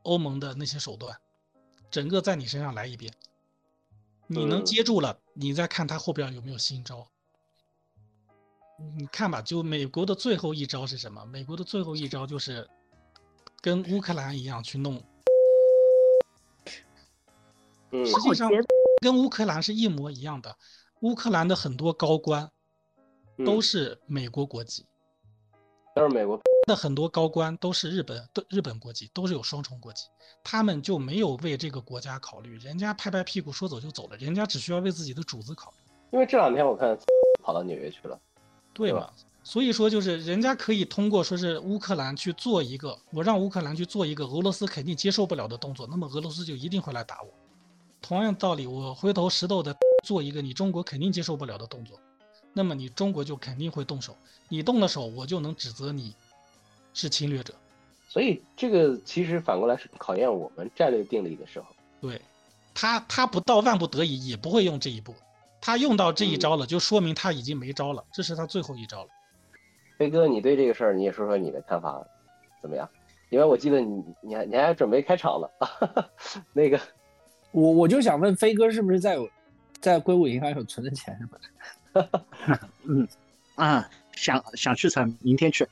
[0.03, 1.15] 欧盟的那些手段，
[1.91, 3.13] 整个在你身上来一遍，
[4.27, 7.07] 你能嗯接住了，你再看他后边有没有新招。
[8.97, 11.25] 你看吧，就美国的最后一招是什么？
[11.27, 12.69] 美国的最后一招就是
[13.61, 15.03] 跟乌克兰一样去弄，
[17.93, 18.51] 嗯实际上
[19.01, 20.57] 跟乌克兰是一模一样的。
[21.01, 22.51] 乌克兰的很多高官
[23.45, 24.87] 都嗯是美国国籍，
[25.95, 30.07] 都是美国的很多高官都是日本的日本国籍，都是有双重国籍，
[30.43, 35.77] 他们就没有为这个国家考虑，人家拍拍屁股说走就走了，人家只需要为自己的主子考虑，
[36.11, 36.99] 因为这两天我看
[37.43, 38.19] 跑到纽约去了，
[38.73, 39.13] 对吧？
[39.45, 47.29] 所以说，就是人家可以通过说是乌克兰去做一个，我让乌克兰去做一个俄罗斯肯定接受不了的动作，那么俄罗斯就一定会来打我。
[48.01, 52.01] 同样道理，我回头石头的 做一个你中国肯定接受不了的动作，
[52.55, 54.17] 那么你中国就肯定会动手，
[54.49, 56.15] 你动了手，我就能指责你
[56.95, 57.53] 是侵略者。
[58.09, 61.67] 所以这个其实反过来是考验我们战略定力的时候。
[62.01, 62.21] 对
[62.73, 65.15] 他，他不到万不得已也不会用这一步，
[65.61, 69.11] 他用到这一嗯招了，就说明他已经没招了，这是他最后一招了。
[69.99, 72.01] 飞哥，你对这个事儿你也说说你的看法
[72.63, 72.89] 怎么样？
[73.31, 75.51] 因为我记得你你还你还准备开场了，
[76.55, 76.81] 那个
[77.51, 79.19] 我我就想问飞哥是不是在
[79.81, 81.39] 在硅谷银行有存的钱是吧？
[82.85, 83.07] 嗯
[83.57, 85.67] 啊，想想去成明天去，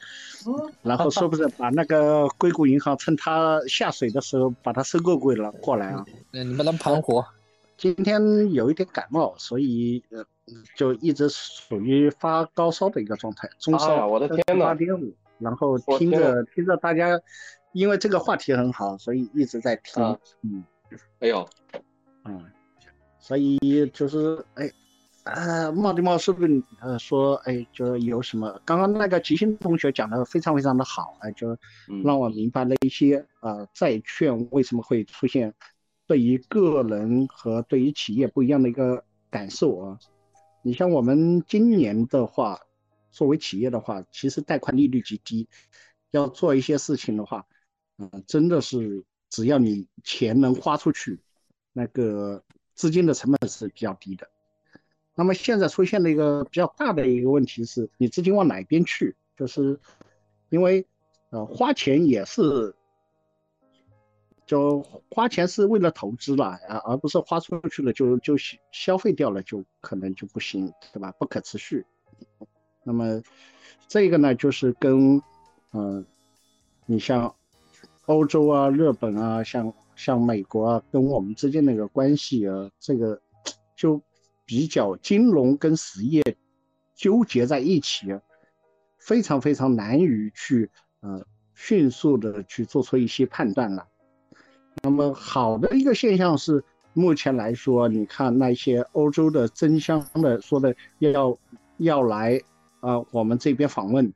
[0.83, 6.05] 然后说不是把那个硅谷银行趁它下水的时候把它收购过了过来啊？
[6.31, 7.27] 那你们能盘活。
[7.77, 10.25] 今天有一点感冒，所以呃
[10.77, 17.21] 就一直属于发高烧的一个状态，中烧我的天呐八点五，然后听着听着大家，
[17.73, 20.17] 因为这个话题很好，所以一直在听，啊。
[20.43, 20.63] 嗯。
[21.19, 21.49] 哎呦，
[22.25, 22.45] 嗯，
[23.19, 23.59] 所以
[23.93, 24.71] 就是哎。
[25.25, 28.61] 啊，冒地冒是不是呃说哎，就有什么？
[28.65, 31.57] 刚刚那个吉星同学讲的非常非常的好，哎，就
[32.03, 35.55] 让我明白了一些啊、债券为什么会出现
[36.09, 39.99] 对于个人和对于企业不一样的一个感受啊。
[40.63, 42.59] 你像我们今年的话，
[43.13, 45.49] 作为企业的话，其实贷款利率极低，
[46.11, 47.47] 要做一些事情的话，
[47.99, 51.21] 嗯、真的是只要你钱能花出去，
[51.73, 52.43] 那个
[52.75, 54.29] 资金的成本是比较低的。
[55.15, 59.15] 那么现在出现了一个比较大的一个问题是，你资金往哪边去？
[59.37, 59.79] 就是
[60.49, 60.87] 因为
[61.31, 62.75] 呃花钱也是，
[64.47, 71.13] 就花钱是为了投资了啊，而不是花出去了就就消消费掉了，就可能就不行，对吧？
[71.19, 71.85] 不可持续。
[72.85, 73.23] 那么
[73.89, 75.21] 这个呢，就是跟
[75.73, 76.05] 嗯、
[76.85, 77.35] 你像
[78.07, 83.21] 欧洲啊、日本啊、像像美国啊，跟我们之间的一个关系啊，这个
[83.75, 84.03] 就
[84.45, 86.23] 比较金融跟实业
[86.95, 88.07] 纠结在一起，
[88.99, 90.71] 非常非常难于去
[91.01, 91.25] 呃
[91.55, 93.87] 迅速的去做出一些判断了。
[94.83, 101.39] 那么好的一个现象是，目前来说，你看那些欧洲的争相的说的要
[101.79, 102.41] 要来
[102.81, 104.13] 啊、我们这边访问，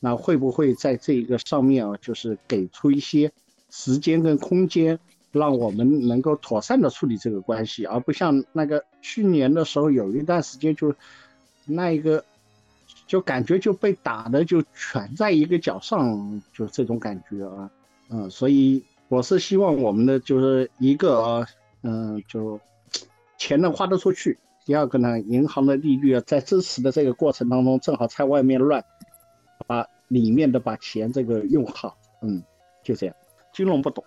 [0.00, 3.30] 那会不会在这一个上面啊，就是给出一些
[3.70, 4.98] 时间跟空间，
[5.30, 10.94] 让我们能够妥善的处理这个关系，而不像那个去年的时候有一段时间就
[11.66, 12.24] 那一个
[13.06, 17.70] 就感觉就被打的就全在一个脚上，就这种感觉啊，
[18.08, 21.46] 嗯，所以我是希望我们的就是一个啊，
[21.82, 22.58] 嗯，就
[23.36, 24.38] 钱能花得出去。
[24.64, 28.82] 第二个呢，银行的利率啊，在支持的这个过程当中，正好在外面乱，
[29.66, 32.42] 把里面的把钱这个用好，嗯，
[32.82, 33.14] 就这样。
[33.52, 34.02] 金融不懂，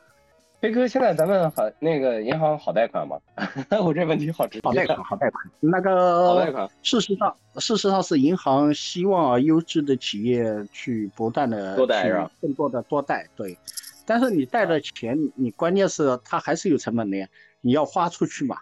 [0.59, 3.15] 飞哥，现在咱们好那个银行好贷款吗？
[3.85, 4.67] 我这问题好直接。
[4.67, 5.45] 好贷款，好贷款。
[5.59, 12.09] 那个好贷款事实上，事实上是银行希望啊优质的企业去不断的多贷？
[12.41, 13.55] 更多的多贷，对。
[14.03, 17.27] 但是你贷的钱，你关键是它还是有成本的呀，
[17.61, 18.57] 你要花出去嘛。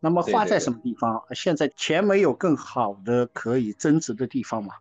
[0.00, 1.22] 那么花在什么地方？
[1.32, 4.72] 现在钱没有更好的可以增值的地方嘛？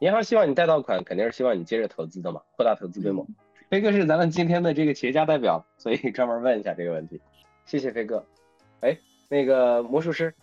[0.00, 3.26] 银行希望你贷到款，肯定是希望你接着投资的嘛，扩大投资规模。
[3.72, 7.18] 飞哥是咱们今天的这个企业家代表，所以 专门问一下这个问题。
[7.64, 8.22] 谢谢飞哥。
[8.80, 8.94] 哎，
[9.30, 10.34] 那个魔术师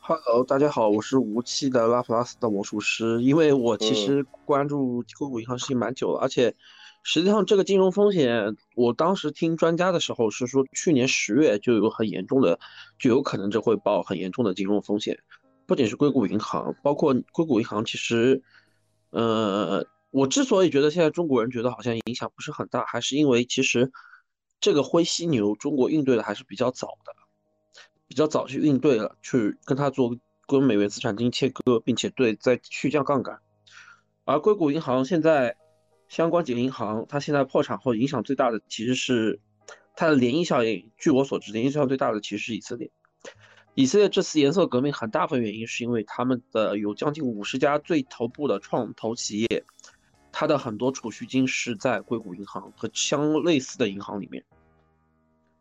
[0.00, 3.22] ，Hello，大家好，我是无期的拉普拉斯的魔术师。
[3.22, 6.54] 因为我其实关注硅谷银行事情蛮久了，而且
[7.02, 12.60] 实际上这个金融风险，我当时听专家的时候是说，去年十月就有很严重的，
[12.98, 15.18] 就有可能这会爆很严重的金融风险。
[15.64, 18.42] 不仅是硅谷银行，包括硅谷银行，其实，
[19.08, 23.90] 呃，我之所以觉得现在中国人觉得好像影响不是很大，还是因为其实
[24.60, 27.12] 这个灰犀牛中国应对的还是比较早的。
[28.06, 33.40] 比较早去应对了，去跟它做跟美元资产进行切割，并且对再去降杠杆。
[34.24, 35.56] 而硅谷银行现在
[36.06, 39.40] 相关几个银行，它现在破产后影响最大的其实是
[39.96, 42.88] 它的涟漪效应，据我所知，涟漪效应最大的其实是以色列。
[43.74, 49.64] 以色列这次颜色革命很大部分原因是因为他们的有将近五十家最头部的创投企业，
[50.36, 54.44] 它的很多储蓄金是在硅谷银行和相类似的银行里面。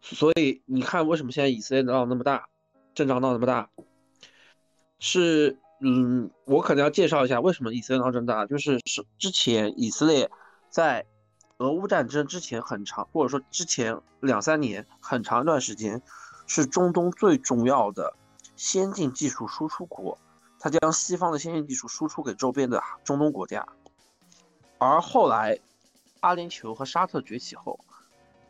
[0.01, 2.47] 所以你看，为什么现在以色列闹那么大，
[2.95, 3.69] 阵仗闹那么大？
[4.97, 10.31] 是，嗯，我可能要介绍一下为什么以色列闹这么大，就是是之前以色列
[10.69, 11.05] 在
[11.59, 16.01] 俄乌战争之前很长，或者说之前两三年很长一段时间。
[16.45, 18.13] 是中东最重要的
[18.57, 20.17] 先进技术输出国，
[20.59, 23.65] 它将西方的先进技术输出给周边的中东国家。
[24.85, 25.57] 而后来，
[26.19, 27.79] 阿联酋和沙特崛起后，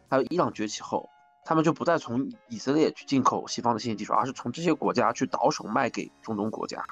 [0.10, 1.10] 还有伊朗崛起后，
[1.46, 6.84] 他们就不再从以色列去进口西方的先进技术，而是从这些国家去倒手卖给中东国家。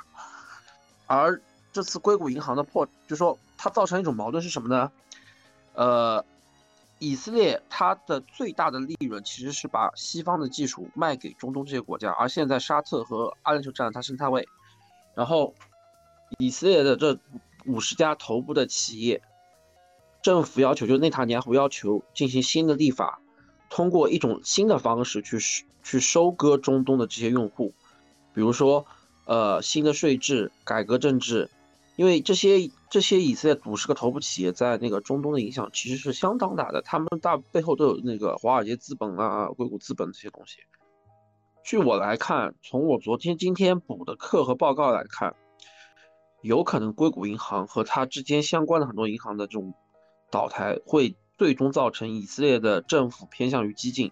[1.07, 1.41] 而
[1.73, 4.91] 这次硅谷银行的破，就说它造成一种矛盾是什么呢？
[5.73, 6.25] 呃。
[7.03, 14.47] 以色列它的最大的利润其实是把西方的技术卖给中东这些国家，而现在沙特和阿联酋占了它生态位。
[15.15, 15.55] 然后，
[16.37, 17.17] 以色列的这
[17.65, 19.19] 五十家头部的企业，
[20.21, 23.19] 政府要求就是内塔尼亚胡要求进行新的立法，
[23.69, 25.37] 通过一种新的方式去
[25.83, 27.73] 去收割中东的这些用户，
[28.33, 28.85] 比如说
[29.25, 31.49] 呃新的税制、改革政治。
[31.97, 40.59] 因为这些这些以色列五十个头部企业在那个中东的影响其实是相当大的，他们大背后都有那个华尔街资本啊、硅谷资本这些东西。
[41.63, 45.35] 据我来看，从我昨天今天补的课和报告来看，
[46.41, 49.75] 有可能硅谷银行和它之间相关的很多银行的这种
[50.31, 54.11] 倒台，会最终造成以色列的政府偏向于激进，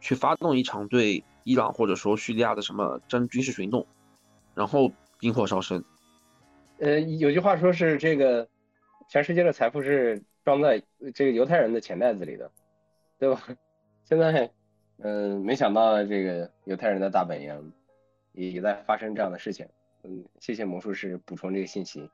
[0.00, 3.86] 去发动一场对伊朗或者说叙利亚的什么真军事行动，
[4.54, 4.90] 然后
[5.20, 5.82] 引火烧身。
[6.78, 8.48] 呃，有句话说是这个，
[9.08, 10.82] 全世界的财富是装在
[11.14, 12.50] 这个犹太人的钱袋子里的，
[13.18, 13.42] 对吧？
[14.04, 14.50] 现在，
[14.98, 17.72] 嗯，没想到这个犹太人的大本营
[18.32, 19.66] 也在发生这样的事情。
[20.02, 22.10] 嗯，谢谢魔术师补充这个信息。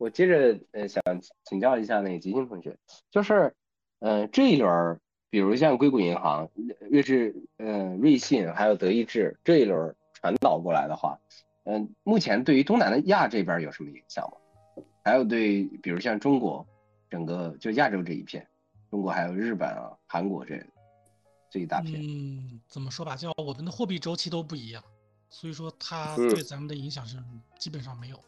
[0.00, 1.02] 我接着呃想
[1.44, 2.74] 请教一下那个吉星同学，
[3.10, 3.54] 就是，
[3.98, 4.98] 呃，这一轮，
[5.28, 6.48] 比如像硅谷银行、
[6.90, 11.18] 瑞士、呃，瑞信还有德意志这一轮传导过来的话。
[11.64, 14.82] 嗯，目前对于东南亚这边有什么影响吗？
[15.04, 16.66] 还有对，比如像中国，
[17.10, 18.48] 整个就亚洲这一片，
[18.90, 20.58] 中国还有日本啊、韩国这
[21.50, 22.00] 这一大片。
[22.02, 24.82] 嗯，怎么说吧，就我们的货币周期都不一样，
[25.28, 27.18] 所以说它对咱们的影响是
[27.58, 28.18] 基本上没有。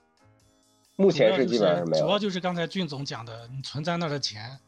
[0.96, 2.04] 目前是基本上没有。
[2.04, 4.58] 主要就是刚才俊总讲的，你存在那的钱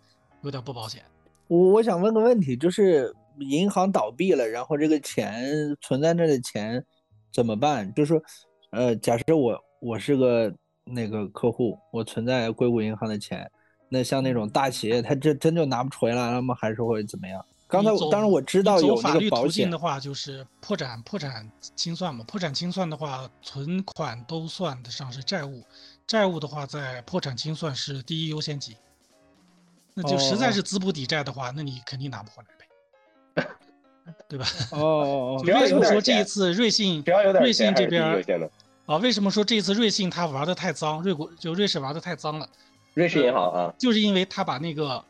[0.42, 1.02] 有点不保险。
[1.48, 5.44] 我我想问个问题，就是银行倒闭了，然后这个钱
[5.80, 6.84] 存在那的钱
[7.32, 7.92] 怎么办？
[7.94, 8.20] 就是。
[8.76, 10.52] 呃，假设我我是个
[10.82, 13.48] 那个客户，我存在硅谷银行的钱，
[13.88, 16.56] 那像那种大企业，他这真就拿不回来了吗？
[16.60, 17.40] 还是会怎么样？
[17.68, 22.24] 刚才当然我知道有法律途径的话，就是破产破产清算嘛。
[22.26, 25.62] 破产清算的话，存款都算得上是债务，
[26.07, 28.76] 债务的话在破产清算是第一优先级。
[29.94, 33.48] 那就实在是资不抵债的话，那你肯定拿不回来呗，
[34.28, 34.46] 对吧？
[34.72, 35.42] 哦 哦哦。
[35.46, 37.02] 为什么说这一次瑞信
[37.40, 38.02] 瑞信这边？
[38.86, 41.00] 啊，为什么说这一次瑞信他玩的太脏？
[41.02, 42.48] 瑞国就瑞士玩的太脏了。
[42.94, 45.02] 瑞士银行啊，就是因为他把那个，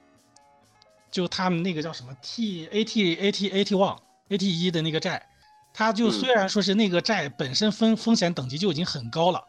[1.11, 5.27] 就他们那个叫什么 T A T A T A T one A T 一的那个债，
[5.73, 9.43] 他就虽然说是那个债本身风风险等级就已经很高了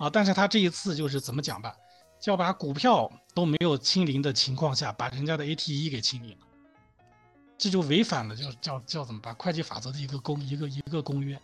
[0.00, 1.76] 啊，但是他这一次就是怎么讲吧，
[2.18, 6.46] 就要把股票都没有清零的情况下，把人家的 A T 一给清零了，
[7.58, 9.34] 这就违反了叫叫叫怎么办？
[9.34, 11.38] 会计法则的一个公一个一个公约。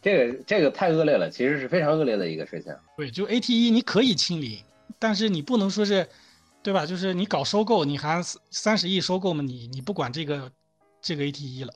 [0.00, 2.74] 这个这个太恶劣了，其实是非常恶劣的一个事情。
[2.96, 4.64] 对，就 A T E 你可以清零，
[4.98, 6.08] 但是你不能说是，
[6.62, 6.86] 对吧？
[6.86, 9.42] 就是你搞收购，你还三十亿收购嘛？
[9.42, 10.50] 你你不管这个
[11.02, 11.72] 这个 A T E 了，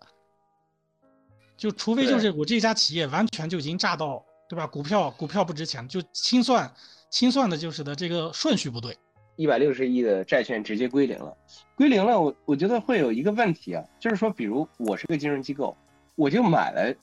[1.57, 4.66] 就除非就是我这家企业完全就已经炸到，对吧？
[4.66, 6.72] 股票股票不值钱，就清算
[7.11, 8.97] 清算的就是的这个顺序不对，
[9.36, 11.36] 一百六十亿的债券直接归零了，
[11.74, 15.76] 归零了，我我觉得会有一个问题啊，就是说，比如我是个金融机构，
[16.14, 16.94] 我就买了。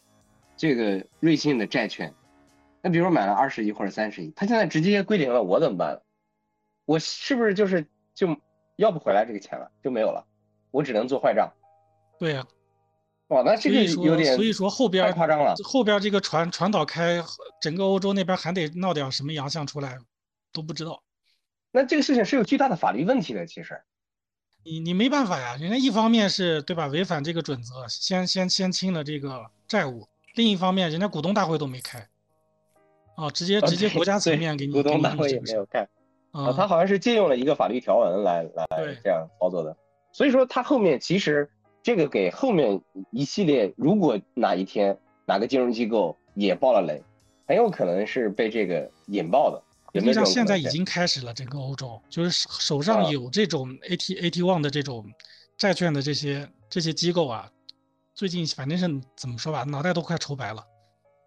[0.56, 2.14] 这个瑞信的债券，
[2.80, 6.00] 那比如说买了二十亿或者三十亿，它现在直接归零了，我怎么办？
[6.86, 8.38] 我是不是就是就
[8.76, 10.24] 要不回来这个钱了，就没有了？
[10.70, 11.52] 我只能做坏账。
[12.20, 12.46] 对呀。
[13.28, 15.56] 哇，那这个有点所以说后边太夸张了。
[15.64, 17.24] 后边这个传传导开，
[17.62, 19.98] 整个欧洲那边还得闹点什么洋相出来，
[20.52, 21.02] 都不知道。
[21.72, 23.82] 那这个事情是有巨大的法律问题的，其实。
[24.66, 30.08] 你你没办法呀，人家一方面是对吧，违反这个准则，先先先清了这个债务。
[30.36, 32.08] 另一方面，人家股东大会都没开，
[33.18, 35.82] 哦，直接直接国家层面给你股东大会也没有开，
[36.32, 38.66] 啊，他好像是借用了一个法律条文来来
[39.04, 39.76] 这样操作的，
[40.12, 41.52] 所以说他后面其实
[41.84, 42.82] 这个给后面
[43.12, 47.04] 一系列，如果哪一天哪个金融机构也爆了雷，
[47.46, 49.62] 很有可能是被这个引爆的。
[49.92, 55.06] 有实际上现在已经开始了，整个欧洲就是手手上啊有这种 AT AT one 的这种
[55.58, 57.48] 债券的这些这些机构啊，
[58.16, 60.64] 最近反正是怎么说吧，脑袋都快愁白了，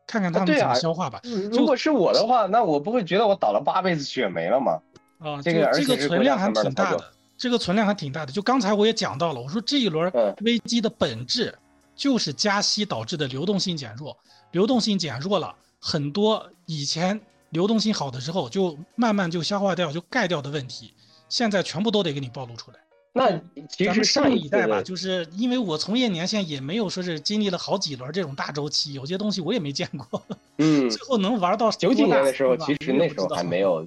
[0.07, 1.20] 看看他们怎么消化吧。
[1.52, 4.80] 如果是我的话，那我不会觉得我倒了八辈子血霉了吗？
[5.18, 8.32] 啊，这个这个存量还挺大的，这个存量还挺大的。
[8.32, 11.57] 就刚才我也讲到了，我说这一轮嗯危机的本质
[11.95, 14.16] 就是加息导致的流动性减弱，
[14.53, 17.20] 流动性减弱了，很多以前
[17.51, 20.93] 流动性好的时候就慢慢就消化掉、就盖掉的问题，
[21.28, 22.78] 现在全部都得给你暴露出来。
[23.12, 30.22] 那其实上一一代吧，就是因为我从业年限也没有说是经历了好几轮这种大周期，有些东西我也没见过，
[30.59, 33.87] 嗯，最后能玩到九几年的时候，其实那时候还没有，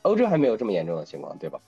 [0.00, 1.60] 欧洲还没有这么严重的情况，对吧？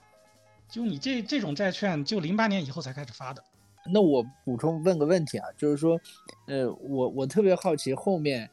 [0.72, 3.44] 就你这这种债券，就零八年以后才开始发的。
[3.84, 6.00] 那我补充问个问题啊，就是说，
[6.46, 8.48] 呃，我我特别好奇后面，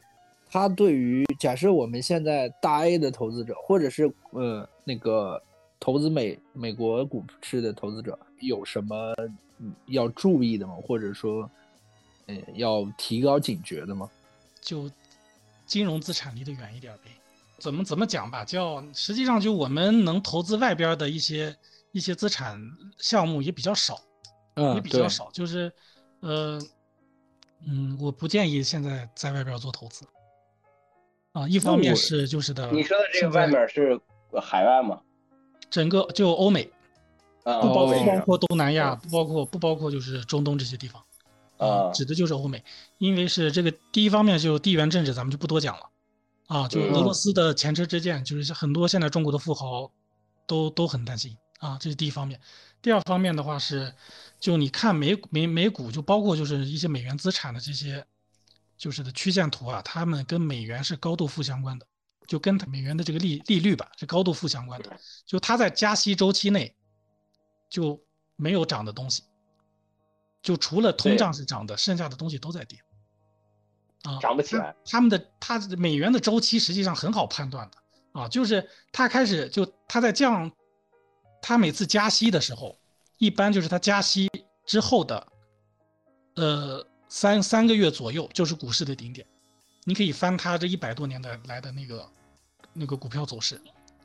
[0.50, 5.42] 他对于假设我们现在大 A 的投资者，或者是呃那个
[5.78, 9.14] 投资美美国股市的投资者，有什么
[9.58, 10.74] 嗯要注意的吗？
[10.86, 11.50] 或者说，
[12.26, 14.10] 呃，要提高警觉的吗？
[14.60, 14.90] 就
[15.64, 17.10] 金融资产离得远一点呗。
[17.58, 21.56] 怎么怎么讲吧，叫实际上就我们能投资外边的一些
[21.92, 22.60] 一些资产
[22.98, 23.98] 项目也比较少，
[24.54, 25.30] 嗯，也比较少。
[25.32, 25.72] 就是
[26.20, 26.60] 呃
[27.66, 30.04] 嗯，我不建议现在在外边做投资。
[31.32, 34.00] 啊，一方面是就是的，你说的这个外面是
[34.42, 35.00] 海外吗？
[35.70, 36.68] 整个就欧美，
[37.44, 41.00] 啊，不包括不包括东南亚，不包括不包括就是中东这些地方，
[41.58, 42.64] 啊指的就是欧美，
[42.98, 45.88] 因为是这个第一方面就地缘政治，咱们就不多讲了，
[46.48, 49.88] 啊，就俄罗嗯斯的前车之鉴，就是很多现在中国的富豪
[50.48, 52.38] 都都很担心啊，这是第一方面。
[52.82, 53.94] 第二方面的话是，
[54.40, 58.04] 就你看美股美美股，就包括就是一些美元资产的这些，
[58.76, 61.86] 就是的曲线图啊，它们跟美元是高度负相关的，
[62.26, 66.74] 就跟它美元的这个利利率吧是高度负相关的，就它在加息周期内
[67.68, 68.02] 就
[68.36, 69.22] 没有涨的东西，
[70.42, 72.78] 就除了通胀是涨的，剩下的东西都在跌。
[74.04, 74.74] 啊，涨不起来。
[74.86, 77.76] 他们的它美元的周期实际上很好判断的
[78.18, 80.50] 啊，就是它开始就它在降，
[81.42, 82.76] 它每次加息的时候，
[83.18, 84.30] 一般就是他加息
[84.64, 85.26] 之后的，
[86.36, 89.26] 呃三三个月左右就是股市的顶点，
[89.84, 92.08] 你可以翻他这一百多年的来的那个
[92.72, 93.60] 那个股票走势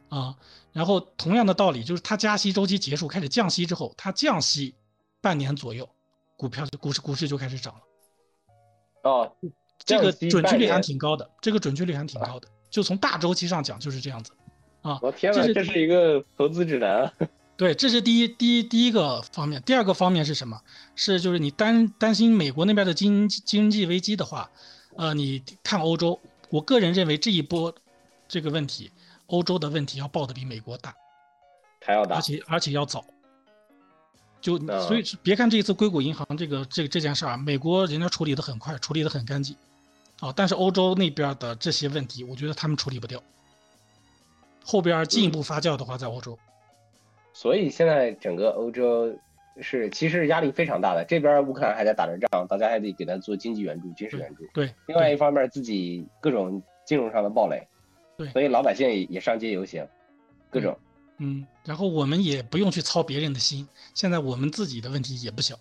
[0.09, 0.36] 啊，
[0.71, 4.73] 然后同样的道理就是他加息周期结束开始降息之后，他降息
[5.21, 5.88] 半年左右，
[6.38, 7.81] 股票就股市股市就开始涨了。
[9.03, 9.36] 哦，
[9.79, 12.47] 这个准确率还挺高的，这个准确率还挺高的。
[12.69, 14.31] 就从大周期上讲就是这样子，
[14.86, 17.13] 啊，我天哪，这是这是一个投资指南啊！
[17.57, 19.59] 对，这是第一第一第一个方面。
[19.63, 20.61] 第二个方面是什么？
[20.95, 24.47] 是就是你担担心美国那边的经经济危机的话，
[24.95, 26.19] 呃，你看欧洲，
[26.49, 27.73] 我个人认为这一波
[28.27, 28.91] 这个问题，
[29.25, 30.93] 欧洲的问题要爆的比美国大，
[31.83, 33.03] 还要大而，且而且要早。
[34.39, 39.55] 就啊所以别看这一次硅谷银行这个这个这件事儿啊，美国人家处理的很快，处理的很干净，
[40.19, 43.19] 啊，但是欧洲那边的这些问题，我觉得他们处理不掉。
[44.66, 46.38] 后边进一步发酵的话，在欧洲，
[47.34, 49.16] 所以现在整个欧洲
[49.61, 51.05] 是其实压力非常大的。
[51.05, 54.43] 这边乌克兰还在打着仗，大家还得给他做经济援助、军事援助。
[54.53, 57.66] 对，另外一方面，自己各种金融上的暴雷，
[58.18, 59.88] 对所以老百姓也也上街游行，
[60.49, 60.76] 各种。
[61.20, 65.55] 嗯，然后我们也不用去操别人的心，现在我们自己的问题也不小，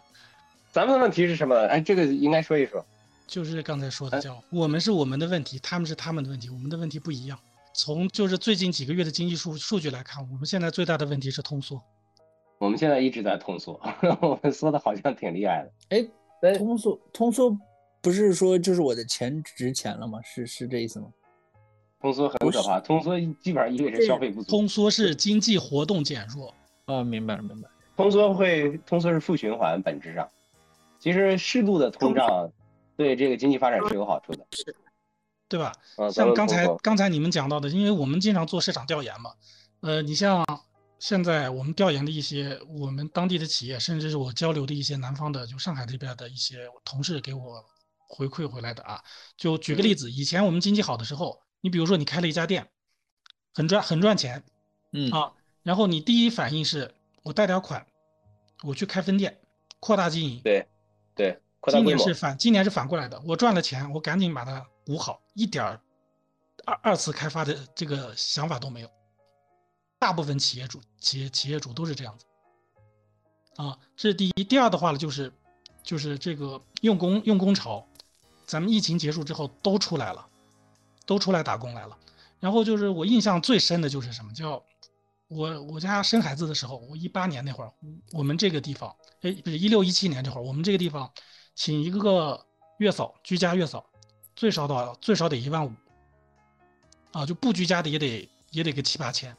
[0.70, 1.56] 咱们的问题是什么？
[1.68, 2.84] 哎，这个应该说一说。
[3.26, 7.36] 就是刚才说的哎叫我们是我们的问题，他们是他们的问题，我们的问题不一样。
[7.76, 11.80] 从就是最近几个月的经济数数据来看，我们现在最大的问题是通缩。
[12.58, 13.78] 我们现在一直在通缩，
[14.22, 15.72] 我们缩的好像挺厉害的。
[15.90, 16.08] 哎，
[16.40, 17.54] 但通缩通缩
[18.00, 20.18] 不是说就是我的钱值钱了吗？
[20.22, 21.08] 是是这意思吗？
[22.00, 24.50] 通缩很可怕，通缩基本上意味着消费不足。
[24.50, 26.54] 通缩是经济活动减弱，
[26.86, 27.74] 啊，明白了明白了。
[27.94, 30.26] 通缩会通缩是负循环，本质上，
[30.98, 32.50] 其实适度的通胀
[32.96, 34.46] 对这个经济发展是有好处的。
[35.48, 35.72] 对吧？
[36.12, 39.32] 像刚才刚才你们讲到的，因为我们经常做市场调研嘛，
[39.80, 40.44] 呃，你像
[40.98, 47.64] 现在我们调研的一些我们当地的企业，甚至是我交流的一些南方的，就上海这边的一些同事给我
[48.08, 49.00] 回馈回来的啊。
[49.36, 52.66] 就举个例子，以前我们经济好的时候，你比如说你开了一家店，
[53.54, 54.42] 很赚很赚钱
[54.92, 55.32] 嗯啊，
[55.62, 57.86] 然后你第一反应是我贷点款，
[58.64, 59.38] 我去开分店，
[59.78, 60.40] 扩大经营。
[60.42, 60.66] 对
[61.14, 62.14] 对，扩大今年是。
[62.14, 63.20] 反，今年是反过来的。
[63.26, 65.64] 我赚了钱，我赶紧把它补好，一点
[66.64, 68.90] 二二次开发的这个想法都没有。
[69.98, 72.24] 大部分企业主、企业企业主都是这样子。
[73.56, 74.44] 啊，这是第一。
[74.44, 75.32] 第二的话呢，就是
[75.82, 77.84] 就是这个用工用工潮，
[78.46, 80.24] 咱们疫情结束之后都出来了，
[81.04, 81.98] 都出来打工来了。
[82.38, 84.62] 然后就是我印象最深的就是什么叫
[85.26, 87.72] 我我家生孩子的时候，我一八年那会儿，
[88.12, 91.10] 我们这个地方，哎，不是一六一七年这会儿，我们这个地方
[91.54, 92.46] 请一个
[92.78, 93.84] 月嫂，居家月嫂，
[94.36, 95.72] 最少到最少得一万五，
[97.10, 99.34] 啊，就不居家的也得也得个七八千。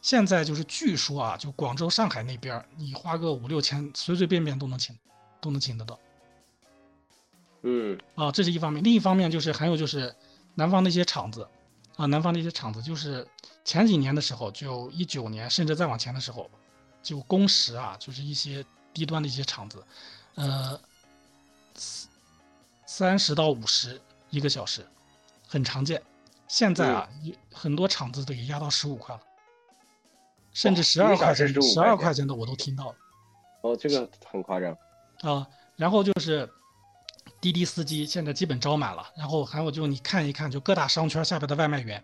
[0.00, 4.96] 现在就是据说啊，就广州、上海那边，你花个五六千，随随便便都能请，
[5.40, 5.98] 都能请得到。
[7.62, 10.14] 嗯啊，这是一方面，另一方面就是还有就是
[10.54, 11.46] 南方那些厂子，
[11.96, 13.26] 啊，南方那些厂子就是
[13.64, 16.48] 前几年的时候，就一九年甚至再往前的时候，
[17.02, 19.84] 就工时啊，就是一些低端的一些厂子，
[20.36, 20.80] 呃，
[22.86, 24.86] 三十到五十一个小时，
[25.46, 26.02] 很常见。
[26.46, 29.20] 现在啊，有很多厂子都给压到十五块了，
[30.52, 32.96] 甚至十二块钱、十二块钱的我都听到了。
[33.60, 34.76] 哦，这个很夸张。
[35.20, 36.48] 啊，然后就是
[37.40, 42.02] 滴滴司机现在基本招满了，然后还有就你看一看，就各大商圈下边的外卖员，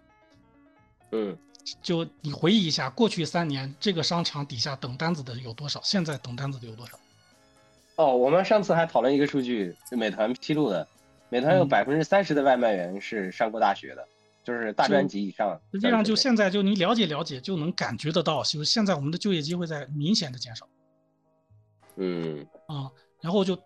[1.13, 1.39] 嗯，
[1.81, 6.99] 就你回忆一下过去三年这个商场底下等单子的有多少，现在等单子的有多少？
[7.97, 10.87] 哦，我们上次还讨论一个数据，就美团披露的，
[11.35, 14.07] 美团有嗯百分之三十的外卖员是上过大学的，
[14.45, 15.61] 就是大专及以上。
[15.73, 20.69] 实际上就现在就你了解了解就能感觉得到，就是现在我们的就业机会在明显的减少
[21.97, 22.89] 嗯啊，
[23.21, 23.59] 然后就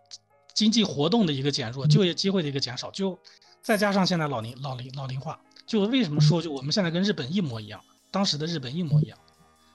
[0.54, 3.18] 经济活动的一个减弱，就业机会的一个减少，就
[3.60, 7.78] 再加上现在老龄老龄老龄化，就为什么说就我们现在跟日本一模一样，
[8.10, 9.18] 当时的日本一模一样，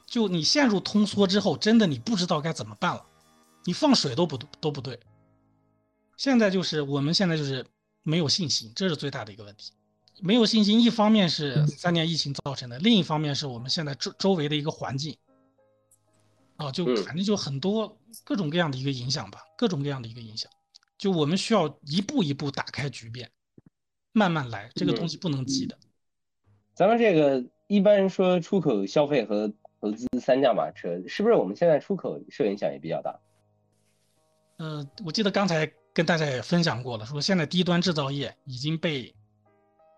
[0.07, 3.05] 就你陷入通缩之后，真的你不知道该怎么办了，
[3.65, 4.99] 你放水都不都不对。
[6.15, 7.65] 现在就是我们现在就是
[8.03, 9.73] 没有信心，这是最大的一个问题。
[10.21, 15.17] 没有信心，一方面是三年疫情造成的，另一方面是我们现在周周围的一个环境，
[16.57, 20.51] 啊，就嗯反正就很多各种各样的一个影响吧，各种各样的一个影响。
[20.97, 23.29] 就我们需要一步一步打开局面，
[24.11, 25.77] 慢慢来，这个东西不能急的。
[26.73, 29.51] 咱们这个一般说出口消费和
[29.81, 33.19] 投资三驾马车，是不是我们现在出口受影响也比较大？
[34.57, 39.13] 呃，我记得刚才跟大家也分享过了，说现在低端制造业已经被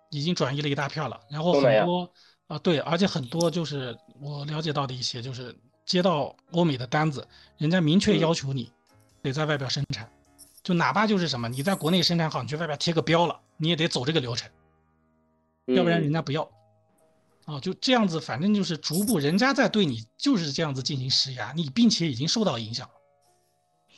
[0.09, 2.11] 已经转移了一大片了，然后很多
[2.47, 7.27] 啊、对，而且很多就是我了解到的一些，就是接到欧美的单子，
[7.57, 8.19] 人家明确嗯。
[8.19, 8.71] 要求你
[9.21, 10.07] 得在外边生产，
[10.61, 14.51] 就哪怕就是什么你在国内生产好，你去外边贴个标了，你也得走这个流程，
[15.67, 16.47] 要不然人嗯家不要。
[17.45, 22.93] 啊，就这样子，反正就是逐步，人家在对你就是这样子进行施压，你并且已经受到影响了。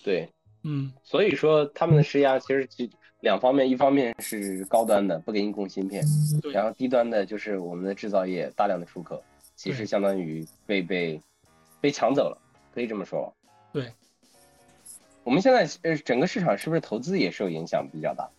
[0.03, 0.29] 对，
[0.63, 2.87] 嗯，所以说他们的施压其实就
[3.21, 6.05] 两方面，一方面是高端的不给你供芯片，
[6.53, 9.23] 然后低端的就是我们的制造业大量的出口，
[9.55, 11.21] 其实相当于被被
[11.81, 12.37] 被抢走了，
[12.73, 13.33] 可以这么说。
[13.73, 13.91] 对，
[15.23, 18.29] 我们现在呃整个市场是不是投资也受影响比较大？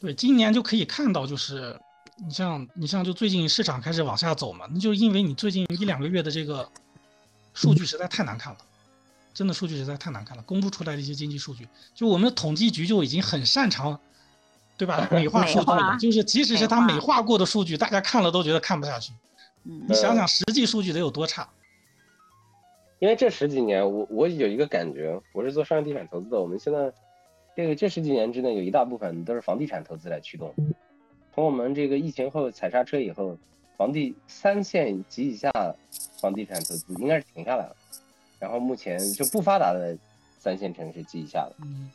[0.00, 1.76] 对，今年就可以看到，就是
[2.24, 6.70] 你像你像就最近市场开始往下走嘛，那就因为你最近一两个月的这个
[7.52, 8.58] 数据实在太难看了，
[9.38, 14.00] 真的数据实在太难看了，公布出来的一些经济数据，就我们的统计局就已经很擅长，
[14.76, 15.06] 对吧？
[15.14, 19.12] 美化数据了，就是即使是他美化美化过的数据，大家看了都觉得看不下去。
[19.62, 21.48] 嗯你想想实际数据得有多差？
[22.98, 26.92] 因为这十几年，我我有一个感觉，我是做商业地产投资的，我们现在
[27.54, 30.52] 这个这十几年之内，有一大部分都是房地产投资来驱动。
[31.32, 33.38] 从我们这个疫情后踩刹车以后，
[33.76, 35.48] 房地三线及以下
[36.20, 37.76] 房地产投资应该是停下来了，
[38.38, 39.96] 然后目前就不发达的
[40.38, 41.90] 三线城市及以下的，嗯，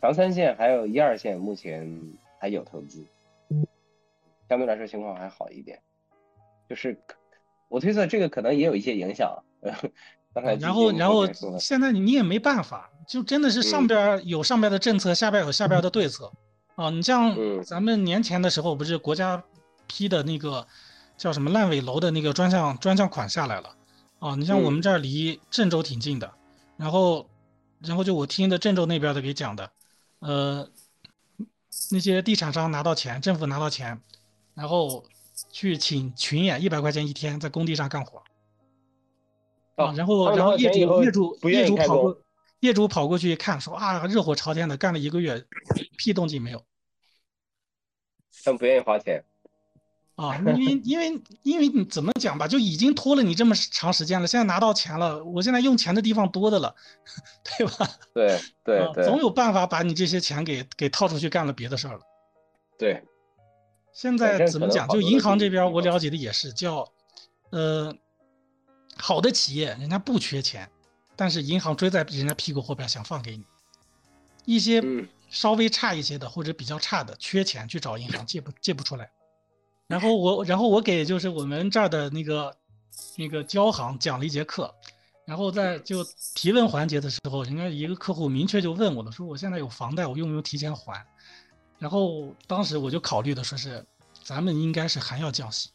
[0.00, 1.90] 长三线还有一二线目前
[2.38, 3.04] 还有投资，
[4.48, 5.80] 相对来说情况还好一点。
[6.68, 6.98] 就是
[7.68, 9.42] 我推测这个可能也有一些影响。
[10.34, 11.26] 刚才然后然后
[11.58, 16.30] 现在你也没办法，就真的是上嗯边儿有上边儿的政策，下边儿有下边儿的对策。
[16.74, 19.42] 啊，你像嗯咱们年前的时候，不是国家
[19.86, 20.66] 批的那个
[21.16, 23.75] 叫什么烂尾楼的那个专项专项款下来了
[24.26, 24.34] 啊？
[24.34, 26.34] 你像我们嗯这儿离郑州挺近的，
[26.76, 27.28] 然后
[27.80, 29.70] 然后就我听的郑州那边的给讲的，
[30.18, 30.68] 呃，
[31.92, 34.00] 那些地产商拿到钱，政府拿到钱，
[34.54, 35.04] 然后
[35.50, 38.18] 去请群演一百块钱一天在工地上干活。
[39.76, 42.22] 啊，哦然后然后业主业主业主跑过
[42.60, 45.46] 业主跑过去一看，说啊热火朝天的干了一个月，
[45.98, 46.64] 屁动静没有
[48.42, 49.24] 他们不愿意花钱。
[50.16, 56.74] 啊，因为因为因为你怎么讲吧，就已经拖了你这么长时间了，现在拿到钱了，我现在用钱的地方多的了，
[57.58, 57.90] 对吧？
[58.14, 62.00] 对对啊，总有办法把你这些钱给给套出去干了别的事儿了。
[62.78, 63.04] 对，
[63.92, 64.88] 现在怎么讲？
[64.88, 66.90] 就银行这边我了解的也是叫，
[67.50, 67.94] 呃，
[68.96, 70.66] 好的企业人家不缺钱，
[71.14, 73.44] 但是银行追在人家屁股后边想放给你，
[74.46, 79.10] 一些嗯稍微差一些的或者比较差的，缺钱去找银行借不借不出来。
[79.88, 82.56] 然后我然后我给就是我们这儿的那个
[83.16, 84.74] 那个交行讲了一节课，
[85.24, 91.06] 然后在就提问环节的时候，人家一个客户明确就问我了，说我现在有房贷，我用不用提前还？
[91.78, 93.84] 然后当时我就考虑的说是，
[94.24, 95.70] 咱们应该是还要降息。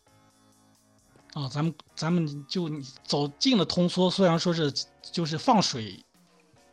[1.33, 2.69] 啊，咱们咱们就
[3.05, 6.03] 走进了通缩，虽然说是就是放水，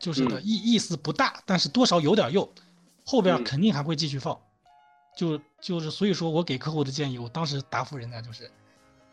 [0.00, 2.48] 就是的嗯意意思不大，但是多少有点用，
[3.04, 4.36] 后边嗯肯定还会继续放。
[5.18, 8.48] 就就是所以说我给客户的建议，我当时答复人家就是，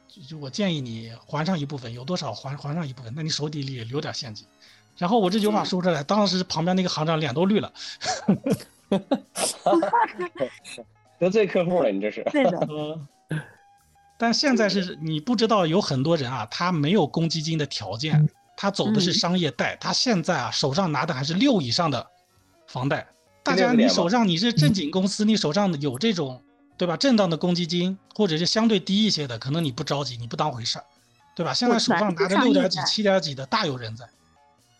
[0.08, 4.46] 就就我建议你还上一部分，有多少还还上一部分，那你手底里留点现金。
[5.00, 7.74] 然后我这句话嗯说出来，当时旁边那个行长脸都绿了。
[11.18, 12.24] 得罪客户了，你这是。
[12.32, 13.08] 对的，呃，
[14.16, 22.06] 但现在是你不知道，有很多人啊，他没有公积金的条件，他走的是嗯商业贷，他现在啊手上拿的还是六以上的
[22.68, 23.08] 房贷。
[23.46, 26.42] 大家，你手上你是正经公司，你手上有这种
[26.78, 26.98] 对吧？
[26.98, 30.86] 正当的公积金，或者是相对低一些的，可能你不着急，你不当回事儿，
[31.36, 31.54] 对吧？
[31.54, 34.10] 现在手上拿着六点几、七点几的大有人在，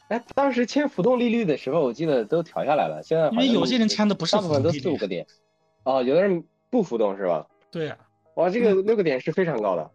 [0.08, 3.02] 哎，当时签浮动利率的时候，我记得都调下来了。
[3.04, 5.28] 现在因为有些人签的不是大部分都浮动利率四五个点。
[5.84, 7.46] 哦，有的人不浮动是吧？
[7.70, 7.96] 对呀、
[8.34, 9.92] 哇，这个六个点是非常高的。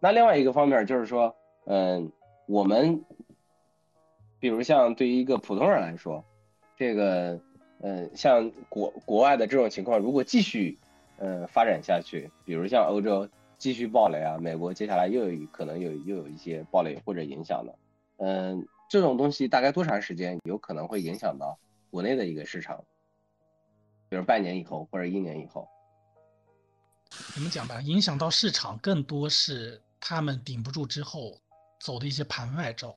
[0.00, 2.10] 那另外一个方面就是说，嗯，
[2.46, 3.04] 我们
[4.38, 6.24] 比如像对于一个普通人来说，
[6.80, 7.38] 这个，
[7.82, 10.78] 嗯，像国国外的这种情况，如果继续，
[11.18, 13.28] 呃，发展下去，比如像欧洲
[13.58, 17.78] 继续暴雷啊，美国接下来又有可能有又有一些暴雷或者影响的，
[18.16, 21.58] 嗯，这种东西大概多长时间有可能会影响到
[21.90, 22.82] 国内的一个市场？
[24.08, 25.68] 比如半年以后或者一年以后。
[27.34, 31.36] 怎么讲吧，影响到市场更多是他们顶不住之后
[31.78, 32.96] 走的一些盘外招。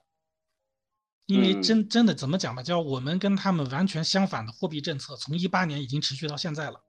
[1.25, 6.79] 因为嗯真真的怎么讲吧，叫我们跟他们完全相反的货币政策，从一八年已经持续到现在了。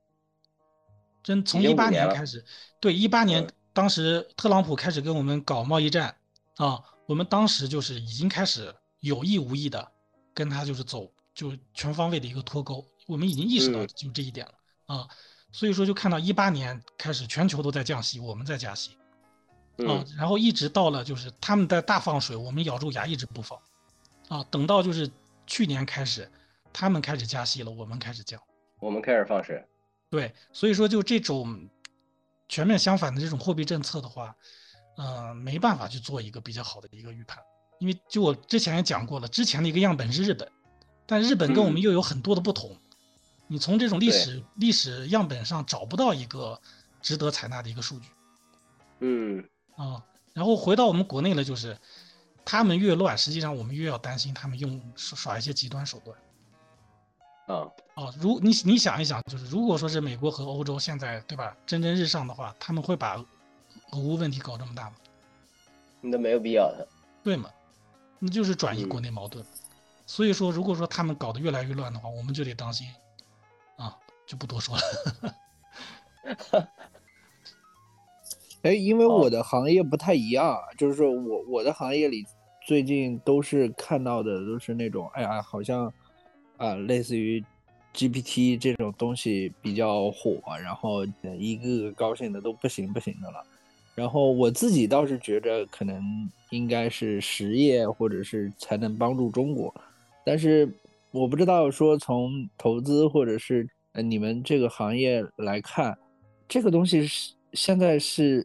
[1.23, 2.45] 真从一八年开始，
[2.81, 6.17] 对一八年嗯当时特朗普开始跟我们搞贸易战
[6.57, 9.91] 啊，我们当时就是已经开始有意无意的
[10.33, 14.53] 跟他就是走就全方位的一个脱钩，我们已经意识到嗯就这一点了
[14.87, 15.09] 啊。
[15.51, 18.91] 所以说，就看到一八年开始，全球都在降息，我们在加息
[19.79, 23.65] 啊嗯，然后一直到了就是他们在大放水，我们咬住牙一直不放啊，
[24.51, 25.11] 等到就是
[25.47, 26.31] 去年开始，
[26.73, 28.41] 他们开始加息了，我们开始降。
[28.81, 29.65] 我们开始放水。
[30.11, 31.69] 对，所以说就这种
[32.49, 34.35] 全面相反的这种货币政策的话，
[34.97, 37.43] 呃，没办法去做一个比较好的一个预判，
[37.81, 40.51] 因为就我之前也讲过了，之前的一个样本是日本，
[41.07, 42.77] 但日本跟我们嗯又有很多的不同，
[43.49, 46.61] 你从这种历史历史样本上找不到一个
[47.01, 48.09] 值得采纳的一个数据
[49.01, 50.05] 嗯啊。
[50.33, 51.79] 然后回到我们国内了，就是
[52.45, 56.19] 他们越乱，实际上我们越要担心他们用耍耍一些极端手段。
[57.47, 63.17] 啊，哦，如你你想一想，就是如果说是美国和欧洲现在对吧蒸蒸日上的话，他们会把
[63.93, 64.97] 俄乌问题搞这么大吗？
[66.01, 66.89] 那没有必要的。
[67.23, 67.51] 对吗？
[68.19, 69.45] 那就是转移嗯国内矛盾。
[70.07, 72.87] 所以说，如果说他们搞得越来越乱的话，我们就得当心
[73.77, 74.83] 啊，就不多说了。
[78.65, 82.25] 哎，因为哦我的行业不太一样啊，就是说我我的行业里
[82.67, 85.93] 最近都是看到的都是那种，哎呀，好像
[86.57, 87.45] 啊、类似于
[87.93, 93.45] GPT 这种东西比较火，然后呃一个个高兴的都不行不行的了。
[93.95, 96.03] 然后我自己倒是觉着可能
[96.51, 99.73] 应该是实业或者是才能帮助中国，
[100.25, 100.67] 但是
[101.11, 105.95] 我不知道说从投资或者是呃你们这个行业来看，
[106.49, 108.45] 这个东西是现在是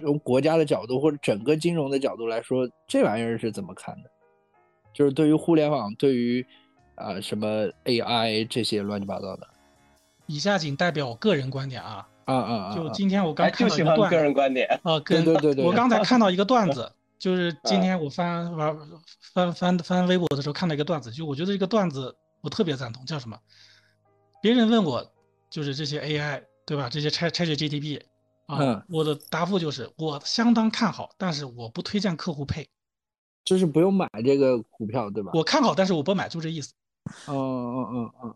[0.00, 4.10] 用国家的角度或者整个金融的角度来说，这玩意儿是怎么看的？
[4.92, 6.46] 就是对于互联网，对于
[6.94, 9.48] 啊、什么 AI 这些乱七八糟的
[10.26, 12.74] 以下仅代表我个人观点啊，啊啊啊！
[12.76, 14.80] 就啊今天我刚哎，看就喜欢个到一个段个人观点。
[14.82, 18.76] 啊， 跟对对对对我刚才看到一个段子， 就是今啊天我翻玩
[19.32, 23.38] 翻翻翻微博的时候看到一个段子，就我觉得这个段子我特别赞同，叫什么？
[24.42, 25.10] 别人问我
[25.48, 26.88] 就是这些 AI 对吧？
[26.90, 28.00] 这些拆拆解 GTP
[28.50, 32.68] 啊，嗯我的答复就是我相当看好，但是我不推荐客户配。
[33.42, 35.30] 就是不用买这个股票，对吧？
[35.34, 36.72] 我看好，但是我不买，就这意思。
[37.26, 38.34] 嗯嗯嗯嗯。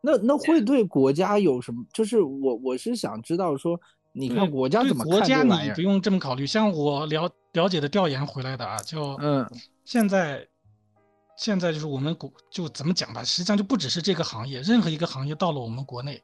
[0.00, 1.84] 那那会对国家有什么？
[1.92, 3.78] 就是我我是想知道说，
[4.12, 5.80] 你看国家怎么国家看你不？
[5.80, 9.44] 用这么考虑，像我了了解的调研回来的啊，就嗯
[9.84, 10.46] 现在
[11.36, 16.22] 现在就是我们国就怎么讲吧，实际上就不只是这个行业，任何一个行业到了我们国内，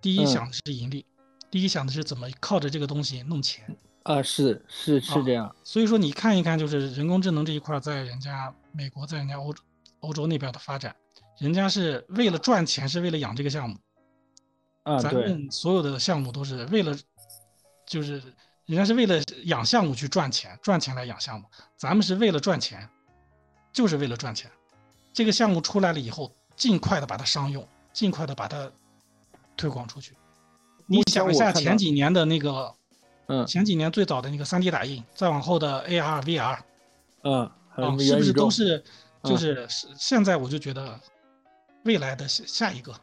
[0.00, 1.04] 第一嗯想的是盈利，
[1.50, 3.76] 第一想的是怎么靠着这个东西弄钱。
[4.04, 5.54] 啊，是是是啊这样。
[5.62, 9.62] 所以说你看一看，就是人工智能这一块在人家美国，在人家欧洲
[10.00, 10.94] 欧洲那边的发展，
[11.38, 13.76] 人家是为了赚钱，是为了养这个项目。
[14.84, 16.96] 啊，咱们所有的项目都是为了，
[17.86, 18.22] 就是
[18.64, 21.46] 人家是为了养项目去赚钱，赚钱来养项目。
[21.76, 22.88] 咱们是为了赚钱，
[23.72, 24.50] 就是为了赚钱。
[25.12, 28.70] 这个项目出来了以后，尽快的把它商用，尽快的把它
[29.54, 30.14] 推广出去。
[30.90, 32.74] 你想一下前几年的那个，
[33.26, 36.58] 嗯前几年最早的那个 3D 打印，再往后的 AR、VR
[37.22, 38.82] 嗯，还有啊，是不是都是
[39.22, 39.66] 就是
[39.96, 40.98] 现在我就觉得
[41.84, 42.94] 未来的下下一个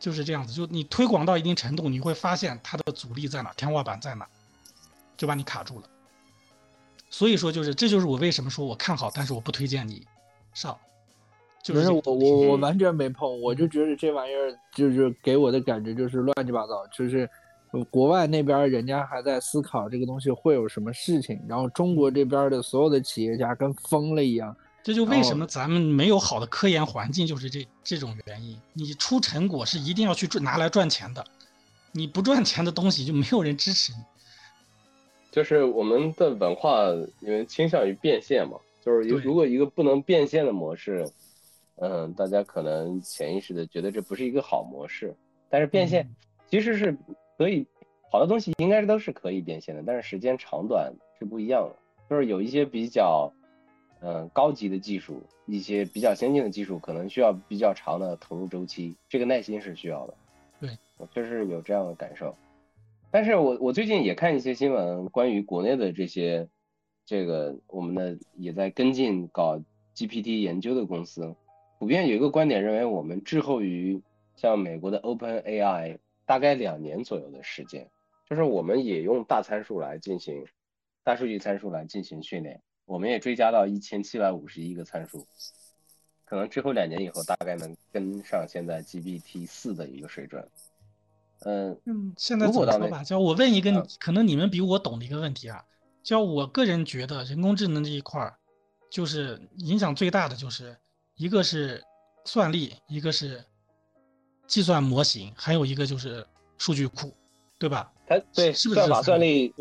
[0.00, 4.26] 就是这样子，就你推广到一定程度，你会发现它的阻力在哪，天花板在哪，
[5.16, 5.88] 就把你卡住了。
[7.10, 10.04] 所以说，就是这就是我为什么说我看好，但是我不推荐你
[10.52, 10.76] 上。
[11.64, 17.28] 就是不是我我我嗯完全没碰，我就觉得这玩意儿就是给我的感觉就是乱七八糟，就是
[17.70, 24.54] 呃国外那边人家还在思考这个东西会有什么事情，然后中国这边的所有的企业家跟疯了一样。
[24.82, 28.54] 这就为什么咱们没有好的科研环境，就是这这种原因。
[28.74, 31.24] 你出成果是一定要去赚拿来赚钱的，
[31.92, 33.98] 你不赚钱的东西就没有人支持你。
[35.32, 36.90] 就是我们的文化
[37.20, 41.10] 因为倾向于变现嘛，就是有如果一个不能变现的模式，
[41.76, 45.14] 嗯，大家可能潜意识的觉得这不是一个好模式。
[45.48, 46.16] 但是变现嗯
[46.46, 46.96] 其实是
[47.36, 47.66] 可以，
[48.10, 51.76] 好的东西应该是都是可以变现的，但是时间长短是不一样的。
[52.08, 53.32] 就是有一些比较，
[54.00, 60.14] 嗯，高级的技术，一些比较先进的技术，可能需要比较长的投入周期，这个耐心是需要的。
[60.60, 62.36] 对，我确实有这样的感受。
[63.10, 66.46] 但是我我最近也看一些新闻，关于国内的这些，
[67.06, 69.58] 这个我们的也在跟进搞
[69.94, 71.34] GPT 研究的公司，
[71.84, 74.02] 普遍有一个观点认为，我们滞后于
[74.36, 77.90] 像美国的 OpenAI 大概两年左右的时间，
[78.26, 80.46] 就是我们也用大参数来进行
[81.02, 85.26] 大数据参数来进行训练，我们也追加到一千七百五十一个参数，
[86.24, 90.48] 可能之后两年以后大概能跟上现在 GPT 四的一个水准。
[91.40, 93.04] 嗯，嗯，现在怎么说吧？
[93.04, 95.62] 叫我问一个嗯可能你们比我懂的一个问题啊，
[96.02, 98.38] 叫我个人觉得人工智能这一块儿，
[98.88, 100.74] 就是影响最大的就是
[101.16, 101.82] 一个是
[102.24, 103.44] 算力，一个是
[104.46, 106.26] 计算模型，还有一个就是
[106.58, 107.12] 数据库，
[107.58, 107.92] 对吧？
[108.06, 109.54] 它对是不是算法算力、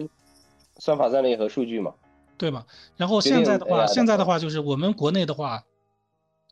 [0.78, 1.94] 算法算力和数据嘛，
[2.38, 2.66] 对吧？
[2.98, 5.64] 然后现在的话，现在的话话就是我们国内的话，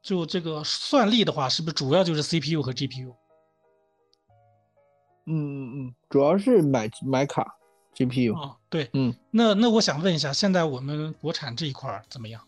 [0.01, 3.13] 就这个算力的话，是不是主要就是 CPU 和 GPU？
[5.25, 7.55] 嗯嗯嗯，主要是买买卡
[7.95, 12.41] GPU，、啊，对，嗯，那那我想问一下，现在我们国产这一块怎么样？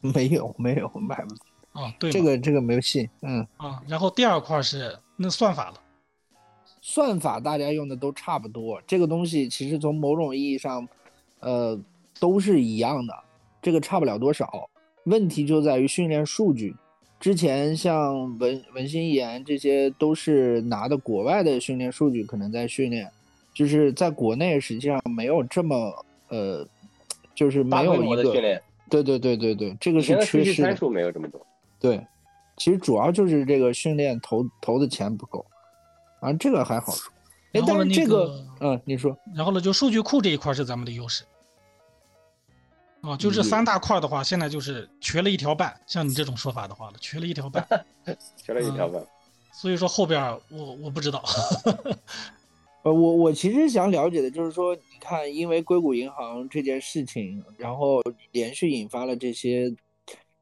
[0.00, 1.40] 没有没有买不起，
[1.78, 5.74] 啊，对这个这个没有信，嗯，啊，然后第二块儿是那算法了。
[6.80, 10.88] 算法大家用的都差不多，这个东西其实从某种意义上，
[11.40, 11.78] 呃，
[12.18, 13.14] 都是一样的，
[13.60, 14.68] 这个差不了多少。
[15.04, 16.74] 问题就在于训练数据。
[17.20, 23.10] 之前像文文心一言这些都是拿的国外的训练数据，可能在训练，
[23.52, 25.92] 就是在国内实际上没有这么
[26.28, 26.66] 呃，
[27.34, 30.76] 就是没有一个模的训练，对对对对对，这个是的数据参缺失的。
[30.76, 31.44] 数没有这么多。
[31.80, 32.06] 对，
[32.56, 35.46] 其实主要就是这个训练投投的钱不够，
[36.20, 37.12] 啊，这个还好说。
[37.52, 41.24] 哎但是这个个，嗯，你说，然后呢，就数据库这一块是咱们的优势。
[43.00, 47.66] 啊，就这嗯三大块的话，现在就是瘸了一条半，像你这种说法的话了，缺了一条半。
[48.36, 49.02] 瘸了一条半。
[49.52, 50.20] 所以说后边
[50.50, 51.24] 我我不知道。
[52.82, 58.02] 呃，我我其实想了解的就是说，你看，因为硅谷银行这件事情，然后
[58.32, 59.74] 连续引发了这些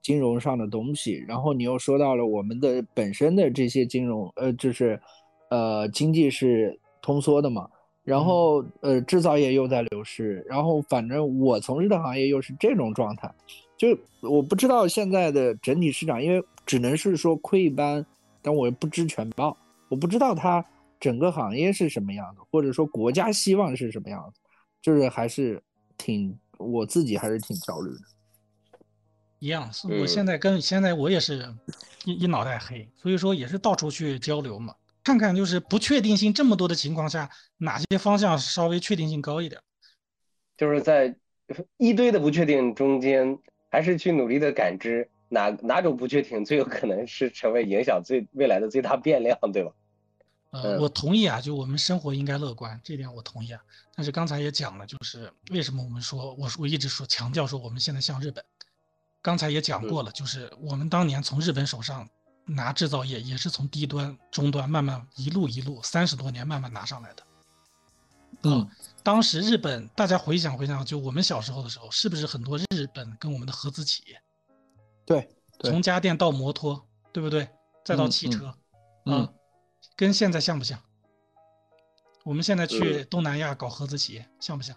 [0.07, 5.01] 金融上的东西，然后你又说到了我们的本身的这些金融，呃，就是
[5.51, 7.69] 呃经济是通缩的嘛，
[8.05, 13.29] 然后呃制造业又在流失，然后反正我从事的行业又是这种状态，
[13.77, 18.07] 就我不知道现在的整体市场，因为只能是说窥一斑，
[18.41, 19.57] 但我不知全豹，
[19.89, 20.65] 我不知道它
[21.01, 24.41] 整个行业是什么样的，或者说国家希望是什么样子，
[24.81, 25.61] 就是还是
[25.99, 28.16] 挺我自己还是挺焦虑的。
[29.39, 31.55] 一样，是我嗯现在跟现在我也是
[32.05, 34.75] 一一脑袋黑，所以说也是到处去交流嘛，
[35.05, 39.61] 看看就是不确定性这么多的情况下，哪些方向稍微确定性高一点。
[40.57, 41.15] 就是在
[41.77, 43.39] 一堆的不确定中间，
[43.71, 49.73] 还是去努力的感知哪哪种不确定最有可能是成为影响最未来的最大变量，对吧？
[50.51, 53.61] 呃，嗯我同意啊，就我们生活应该乐观，这点我同意啊。
[53.95, 58.43] 但是刚才也讲了，就是为什么我们说，我我一直说强调说我们现在像日本，
[59.27, 62.09] 刚才也讲过了，就是我们当年从日本手上
[62.45, 67.23] 拿制造业，也是从低端、中端慢慢一路一路三十多年慢慢拿上来的。
[68.43, 68.71] 嗯，
[69.03, 74.23] 当时日本，大家回想回想，就我们小时候的时候，是不是很多日本跟我们的合资企业，
[75.05, 77.49] 对对从家电到摩托，对不对？
[77.85, 78.55] 再到汽车，
[79.07, 79.33] 嗯啊，
[79.97, 80.81] 跟现在像不像？
[82.23, 84.77] 我们现在去嗯东南亚搞合资企业，像不像？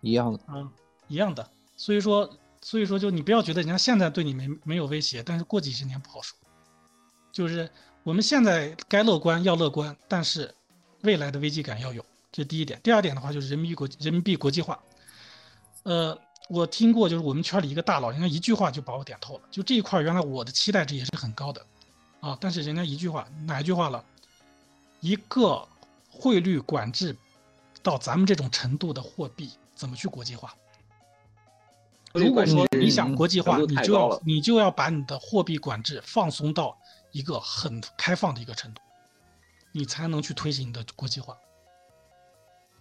[0.00, 0.40] 一样的。
[0.46, 0.72] 啊，
[1.06, 1.46] 一样的。
[1.76, 2.30] 所以说，
[2.62, 6.36] 所以说，就你不要觉得人家现在对你没没有威胁，但是过几十年不好说。
[7.32, 7.70] 就是
[8.02, 10.54] 我们现在该乐观要乐观，但是
[11.02, 12.78] 未来的危机感要有，这是第一点。
[12.82, 14.78] 第二点的话就是人民币国人民币国际化。
[15.84, 19.42] 呃，我听过，就是我们圈里一个大佬，人家一句话就把我点透了。
[19.50, 21.64] 就这一块，原来我的期待值也是很高的，
[22.20, 24.04] 啊，但是人家一句话，哪一句话了？
[25.00, 25.66] 一个
[26.10, 27.16] 汇率管制
[27.82, 30.54] 到咱们这种程度的货币，怎么去国际化？
[32.12, 36.76] 如果说你想国际化，你就要你就要把你的货币管制放松到
[37.12, 38.80] 一个很开放的一个程度，
[39.72, 41.36] 你才能去推行你的国际化。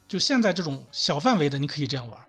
[0.07, 2.19] 就现在这种小范围的，你可以这样玩，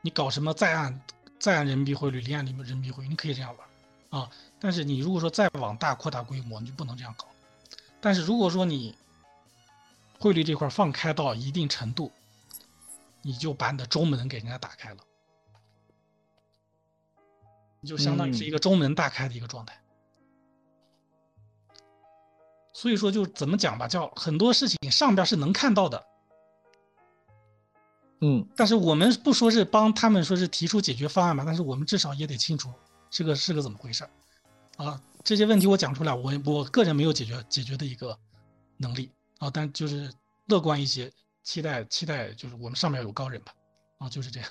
[0.00, 0.98] 你搞什么在岸
[1.38, 4.30] 在岸人民币汇率、离岸人民币汇率，你可以这样玩啊。
[4.58, 7.26] 但是你如果说再往大扩大规模，你就不能这样搞。
[8.00, 8.96] 但是如果说你
[10.18, 12.10] 汇率这块放开到一定程度，
[13.20, 14.96] 你就把你的中门给人家打开了。
[17.86, 19.80] 你就相当于是一个中门大开的一个状态。
[22.74, 26.04] 所以说，就怎么讲吧，叫很多事情上边是能看到的，
[28.22, 32.72] 嗯但是我们不说是帮他们说是提出解决方案吧，但是我们至少也得清楚
[33.08, 34.10] 这个是个怎么回事儿
[34.84, 35.00] 啊。
[35.22, 38.18] 这些问题我讲出来，我我个人没有解决解决的一个
[38.78, 40.12] 能力啊，但就是
[40.46, 41.12] 乐观一些，
[41.44, 43.54] 期待期待就是我们上面有高人吧，
[43.98, 44.50] 啊，就是这样。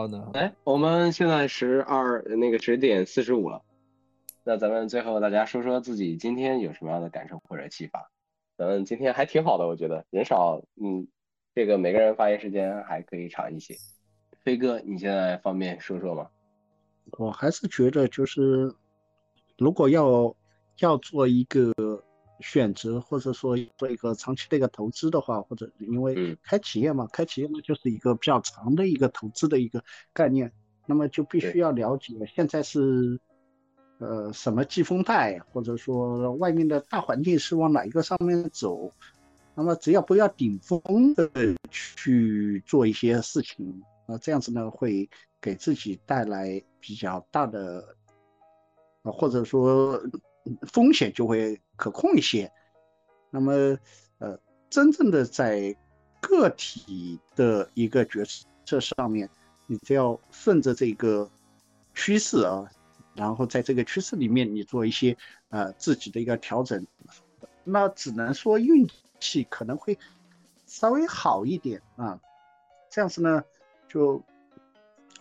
[0.00, 3.60] 好的，哎，我们现在十二那个十点四十五了，
[4.44, 8.10] 那咱们最后大家说说自己今天有什么样的感受或者启发？
[8.56, 11.06] 咱们今天还挺好的，我觉得人少，嗯，
[11.54, 13.74] 这个每个人发言时间还可以长一些。
[14.42, 16.30] 飞哥，你现在方便说说吗？
[17.18, 18.74] 我还是觉得就是，
[19.58, 20.34] 如果要
[20.78, 21.74] 要做一个
[22.40, 26.36] 选择，或者说做一个长期的一个投资的话，或者因为嗯。
[26.42, 30.52] 开企业嘛，开企业呢就是一个比较长的一个投资的一个概念，
[30.86, 33.20] 那么就必须要了解现在是
[33.98, 38.90] 呃什么季风带，或者说外面的大环境是往哪一个上面走，
[39.54, 41.30] 那么只要不要顶风的
[41.70, 45.08] 去做一些事情，那这样子呢会
[45.40, 47.96] 给自己带来比较大的，
[49.02, 50.10] 啊或者说嗯
[50.62, 52.50] 风险就会可控一些。
[53.30, 53.52] 那么
[54.18, 54.38] 呃，
[54.68, 55.74] 真正的在
[56.20, 58.24] 个体的一个决
[58.64, 59.28] 策上面，
[59.66, 61.30] 你只要顺着这个
[61.94, 62.70] 趋势啊，
[63.14, 65.16] 然后在这个趋势里面你做一些
[65.48, 66.86] 呃自己的一个调整，
[67.64, 68.88] 那只能说运
[69.18, 69.98] 气可能会
[70.66, 72.20] 稍微好一点啊。
[72.90, 73.44] 这样子呢，
[73.88, 74.22] 就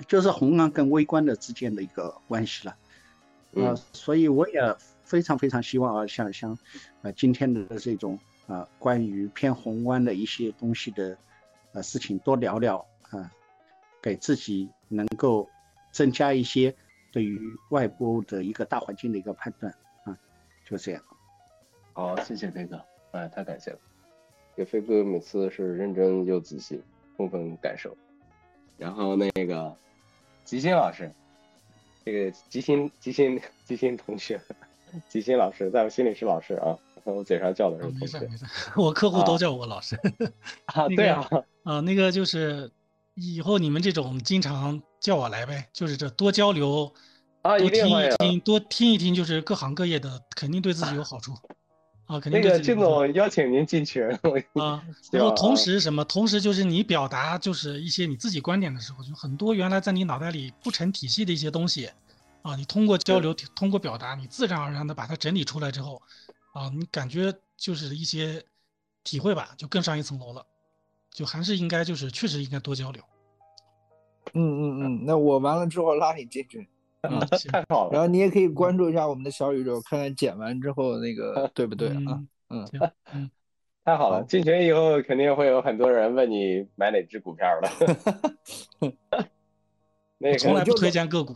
[0.08, 2.72] 就是宏观跟微观的之间的一个关系了。
[2.72, 4.60] 啊、嗯所以我也
[5.10, 6.58] 非常非常希望啊，像像
[7.02, 11.18] 呃今天的这种啊、关于偏宏观的一些东西的
[11.74, 12.78] 呃事情多聊聊
[13.10, 13.32] 啊、
[14.02, 15.50] 给自己能够
[15.92, 16.74] 增加一些
[17.12, 17.40] 对于
[17.72, 20.16] 外部的一个大环境的一个判断啊，
[20.64, 21.04] 就这样。
[21.94, 22.80] 好，谢谢飞哥，
[23.12, 23.80] 哎，太感谢了。
[24.56, 26.82] 这飞哥每次是认真又仔细，
[27.18, 27.98] 充分感受。
[28.78, 29.76] 然后那个
[30.46, 31.12] 吉星老师，
[32.06, 34.40] 这个吉星吉星吉星同学，
[35.08, 38.46] 吉星老师在我心里是老师啊，我嘴上叫的是啊，同学没事没事，
[38.76, 39.96] 我客户都叫我老师。
[40.66, 41.30] 啊， 那个对啊，
[41.64, 42.70] 啊，那个就是
[43.16, 46.92] 以后你们这种经常叫我来呗，就是这多交流，
[47.42, 51.34] 啊，多听一听，多听一听，就是各行各业的，肯定对自己有好处
[52.06, 54.04] 啊，肯定那个靳总邀请您进群，
[54.54, 54.84] 啊，
[55.14, 56.04] 然后同啊时什么？
[56.06, 61.90] 同时就是你表达就是一些你自己观点的时候，就很多原来在你脑袋里不成体系的一些东西，
[62.50, 66.02] 啊，你通过交流、通过表达，你自然而然的把它整理出来之后，
[66.54, 68.44] 啊，你感觉就是一些
[69.04, 70.44] 体会吧，就更上一层楼了，
[71.12, 73.04] 就还是应该就是确实应该多交流
[74.34, 76.68] 嗯嗯嗯，那我完了之后拉你进去，
[77.02, 77.20] 啊，
[77.52, 77.92] 太好了。
[77.92, 81.94] 然后你也可以关注一下我们的小宇宙，看看剪完之后那个对不对啊？
[82.08, 82.68] 嗯嗯，
[83.14, 83.32] 嗯，
[83.86, 87.70] 太好了，进群以后肯定会有很多人问你买哪只股票的。
[90.22, 91.34] 那个从来不推荐个股，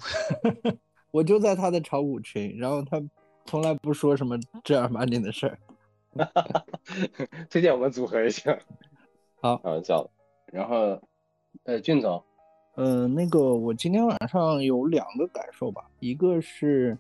[1.13, 2.99] 我就在他的炒股群，然后他
[3.45, 5.59] 从来不说什么正儿八经的事儿。
[7.51, 8.57] 推荐我们组合一下。
[9.39, 10.09] 好开玩笑的。
[10.51, 10.99] 然后，
[11.65, 12.23] 呃，俊总，
[12.77, 16.97] 嗯，那个我今天晚上有两个感受吧，一个是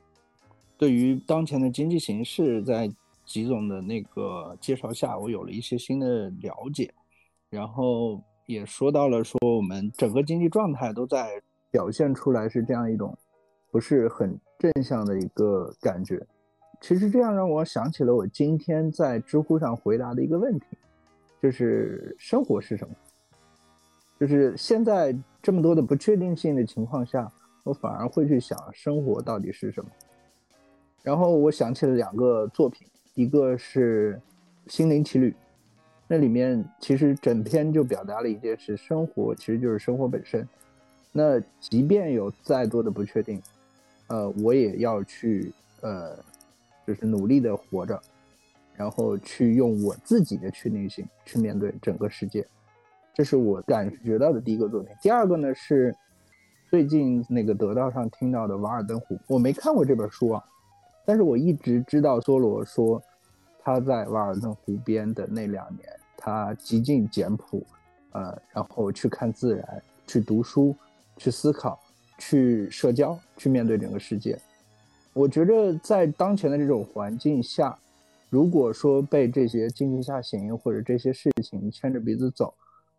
[0.77, 2.87] 对于当前的经济形势，在
[3.25, 6.93] 吉总的那个介绍下，我有了一些新的了解，
[7.49, 11.41] 然后也说到了说我们整个经济状态都在
[11.71, 13.17] 表现出来是这样一种
[13.73, 16.23] 不是很正向的一个感觉，
[16.79, 20.77] 其实这样让我想起了我今天在知乎上回答的一个问题，
[21.41, 22.93] 就是生活是什么？
[24.19, 27.29] 就是现在这么多的不确定性的情况下，
[27.63, 29.89] 我反而会去想生活到底是什么。
[31.01, 34.21] 然后我想起了两个作品，一个是
[34.71, 35.31] 《心灵奇旅》，
[36.07, 40.47] 那里面其实整篇就表达了一件事：生活其实就是生活本身。
[41.11, 43.41] 那即便有再多的不确定，
[44.07, 45.51] 呃，我也要去
[45.81, 46.17] 呃，
[46.85, 47.99] 就是努力的活着，
[48.75, 52.45] 然后去用我自己的确定性去面对整个世界。
[53.13, 54.95] 这是我感觉到的第一个作品。
[55.01, 55.95] 第二个呢是
[56.69, 60.43] 最近那个得到上听到的《瓦尔登湖》，我没看过这本书啊，
[61.05, 63.01] 但是我一直知道梭罗说
[63.59, 67.63] 他在瓦尔登湖边的那两年，他极尽简朴，
[68.13, 70.75] 呃，然后去看自然，去读书，
[71.17, 71.79] 去思考，
[72.25, 74.39] 去社交，去面对整个世界。
[75.11, 77.77] 我觉得在当前的这种环境下，
[78.29, 82.53] 如果说被这些经济下行或者这些事情牵着鼻子走，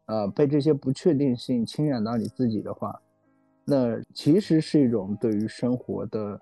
[0.05, 3.01] 呃，被这些不确定性侵染到你自己的话，
[3.65, 6.39] 那其实是一种对于生活的，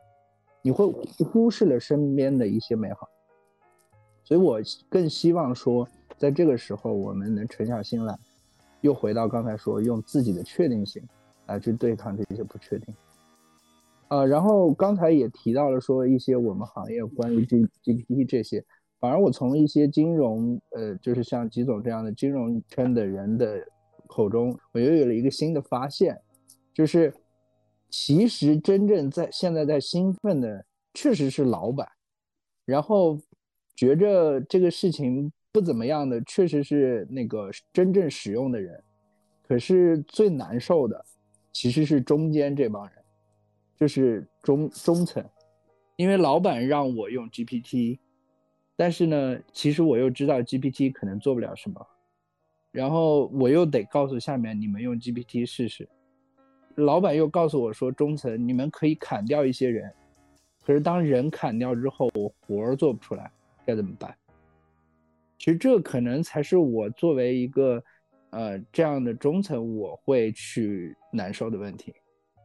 [0.60, 0.84] 你会
[1.24, 3.09] 忽视了身边的一些美好。
[4.24, 5.88] 所以我更希望说，
[6.18, 8.18] 在这个时候我们能沉下心来，
[8.80, 11.00] 又回到刚才说，用自己的确定性
[11.47, 12.94] 来去对抗这些不确定。
[14.09, 18.64] 呃，然后刚才也提到了说一些我们行业关于 G GPT 这些。
[19.01, 23.60] 反而我从一些金融，呃，就是像吉总这样的金融圈的人的
[24.06, 26.16] 口中，我又有了一个新的发现，
[26.73, 27.12] 就是
[27.90, 30.64] 其实真正在现在在兴奋的
[30.94, 31.89] 确实是老板，
[32.64, 33.19] 然后
[33.74, 38.81] 觉着这个事情不怎么样的，确实是那个真正使用的人，
[39.48, 41.05] 可是最难受的
[41.52, 42.94] 其实是中间这帮人，
[43.76, 45.24] 就是中中层，
[45.96, 47.98] 因为老板让我用 GPT。
[48.74, 51.86] 但是呢，其实我又知道 GPT 可能做不了什么，
[52.72, 55.88] 然后我又得告诉下面你们用 GPT 试试。
[56.76, 59.92] 老板又告诉我说，中层你们可以砍掉一些人，
[60.64, 63.30] 可是当人砍掉之后，我活儿做不出来，
[63.66, 64.16] 该怎么办？
[65.38, 67.84] 其实这可能才是我作为一个
[68.32, 71.94] 呃这样的中层我会去难受的问题，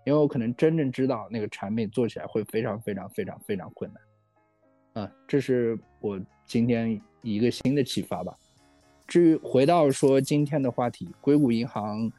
[0.05, 5.03] 因为我可能真正知道那个产品做起来会非常非常非常非常困难。
[5.03, 8.35] 啊，这是我今天一个新的启发吧。
[9.05, 12.11] 至于回到说今天的话题，硅谷银行，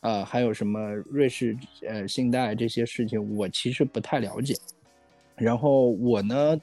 [0.00, 0.78] 啊，还有什么
[1.10, 1.56] 瑞士
[1.88, 4.54] 呃信贷这些事情，我其实不太了解。
[5.36, 6.60] 然后我呢，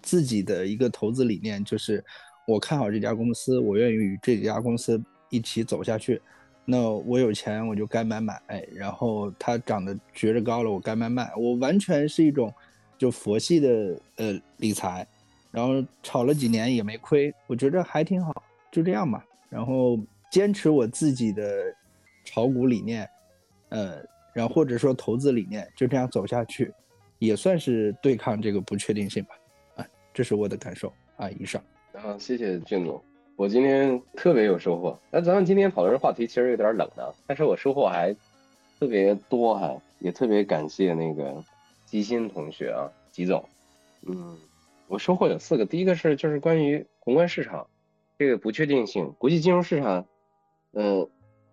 [0.00, 2.02] 自己的一个投资理念就是，
[2.46, 6.20] 我看好这家公司，我愿意与这家公司一起走下去。
[6.64, 8.40] 那我有钱我就该买买，
[8.72, 11.30] 然后它涨得觉着高了，我该卖卖。
[11.36, 12.52] 我完全是一种。
[12.98, 15.06] 就佛系的呃理财，
[15.52, 18.42] 然后炒了几年也没亏，我觉得还挺好，
[18.72, 19.24] 就这样吧。
[19.48, 19.96] 然后
[20.32, 21.72] 坚持我自己的
[22.24, 23.08] 炒股理念，
[23.68, 24.02] 呃，
[24.34, 26.74] 然后或者说投资理念，就这样走下去，
[27.20, 29.30] 也算是对抗这个不确定性吧。
[29.76, 31.30] 啊，这是我的感受啊。
[31.30, 31.62] 以上。
[31.92, 33.00] 啊，谢谢俊总，
[33.38, 34.98] 我今天特别有收获。
[35.12, 38.12] 那咱们今天讨论的话题其实有点冷的，但是我收获还
[38.80, 41.44] 特别多哈，也特别感谢那个。
[41.86, 43.48] 吉鑫同学啊，吉总，
[44.06, 44.36] 嗯，
[44.88, 45.64] 我收获有四个。
[45.64, 47.68] 第一个是就是关于宏观市场
[48.18, 50.04] 这个不确定性，国际金融市场，
[50.72, 51.08] 嗯，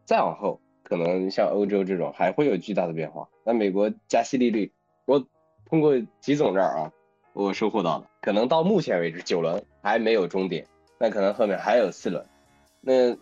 [0.06, 3.30] 再往后可能像欧洲这种还会有巨大的变化。
[3.46, 4.72] 那美国加息利率，
[5.06, 5.24] 我
[5.70, 6.92] 通过吉总这儿啊，
[7.32, 10.66] 我收获到了，可能到目前为止九轮还没有终点，
[11.06, 12.26] 那可能后面还有四轮，
[12.82, 13.16] 那。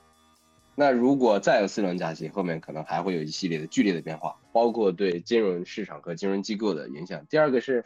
[0.75, 7.27] 那如果再有四轮加息，后面可能还会有一系列的剧烈的变化，包括对金融市场和金融机构的影响。
[7.27, 7.85] 第二个是，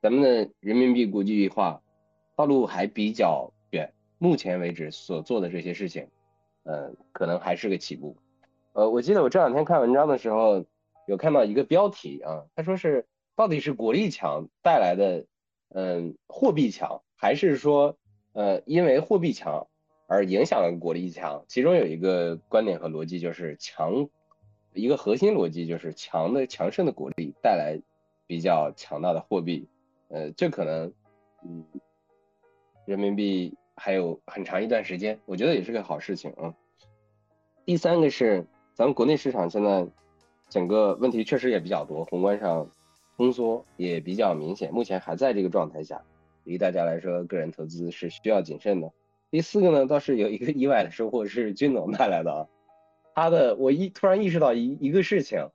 [0.00, 1.82] 咱们的人民币国际化
[2.36, 6.08] 道路还比较远，目前为止所做的这些事情，
[6.62, 8.16] 呃，可能还是个起步。
[8.72, 10.64] 呃，我记得我这两天看文章的时候，
[11.06, 13.04] 有看到一个标题啊，他说是
[13.36, 15.26] 到底是国力强带来的，
[15.68, 17.98] 嗯，货币强，还是说，
[18.32, 19.66] 呃，因为货币强？
[20.12, 24.08] 而影响了国力强，其中有一个观点和逻辑就是强，
[24.74, 27.80] 一个核心逻辑就是强的强盛的国力带来
[28.26, 29.68] 比较强大的货币，
[30.08, 30.92] 呃，这可能，
[31.44, 31.64] 嗯，
[32.86, 36.52] 人民币还有很长一段时间，我觉得也是个好事情啊。
[37.64, 38.44] 第三个是
[38.74, 39.86] 咱们国内市场现在
[40.48, 42.68] 整个问题确实也比较多，宏观上
[43.16, 46.02] 通缩也比较明显，目前还在这个状态下，
[46.50, 48.92] 于大家来说，个人投资是需要谨慎的。
[49.30, 52.46] 第四个呢，倒是有一个意外的收获，是军总带来的啊。
[53.14, 55.48] 他的我一突然意识到一一个事情，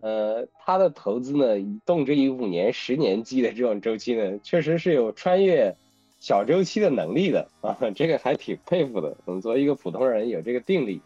[0.00, 5.76] 呃，他的投资呢，动辄以五年、十年计的这种周期呢，确实是有穿越
[6.20, 9.16] 小周期的能力的啊， 这个还挺佩服的。
[9.24, 11.00] 我们作为一个普通人有这个定力，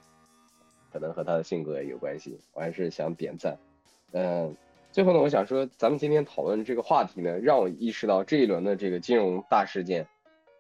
[0.93, 3.59] 可能和他的性格有关系，我还是想点赞。
[4.13, 4.55] 嗯，
[4.93, 10.07] 最后呢，我想说，咱们今天讨论这个话题呢，让我意识到这一轮的这个金融大事件，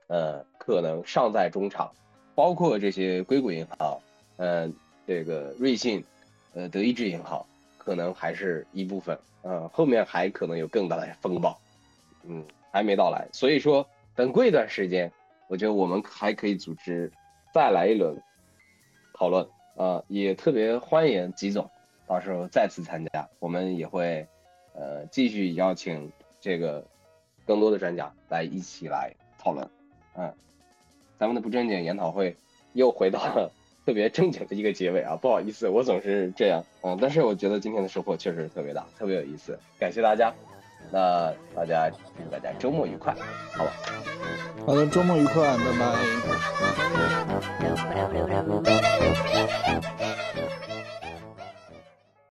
[0.08, 1.92] 呃，可能尚在中场，
[2.34, 4.00] 包括这些硅谷银行，
[4.38, 4.72] 呃，
[5.06, 6.02] 这个瑞信，
[6.54, 7.44] 呃，德意志银行。
[7.84, 11.58] 可能还是一部分，呃，后面还可能有更大的风暴，
[12.22, 13.84] 嗯，还没到来，所以说
[14.14, 15.10] 等过一段时间，
[15.48, 17.10] 我觉得我们还可以组织
[17.52, 18.16] 再来一轮
[19.14, 19.44] 讨论，
[19.76, 21.68] 啊，也特别欢迎吉总
[22.12, 24.26] 到时候再次参加，我们也会
[24.74, 26.12] 呃继续邀请
[26.42, 26.84] 这个
[27.46, 29.66] 更多的专家来一起来讨论，
[30.14, 30.34] 嗯，
[31.18, 32.36] 咱们的不正经研讨会
[32.74, 33.50] 又回到了。
[33.84, 40.32] 特别正经的一个结尾啊，不好意思，我总是这样，嗯，但是我觉得今天的收获确实特别大，特别有意思，感谢大家，
[40.92, 43.12] 那大家祝大家周末愉快，
[43.56, 43.72] 好吧？
[44.64, 45.64] 好的，周末愉快，拜
[49.98, 50.11] 拜。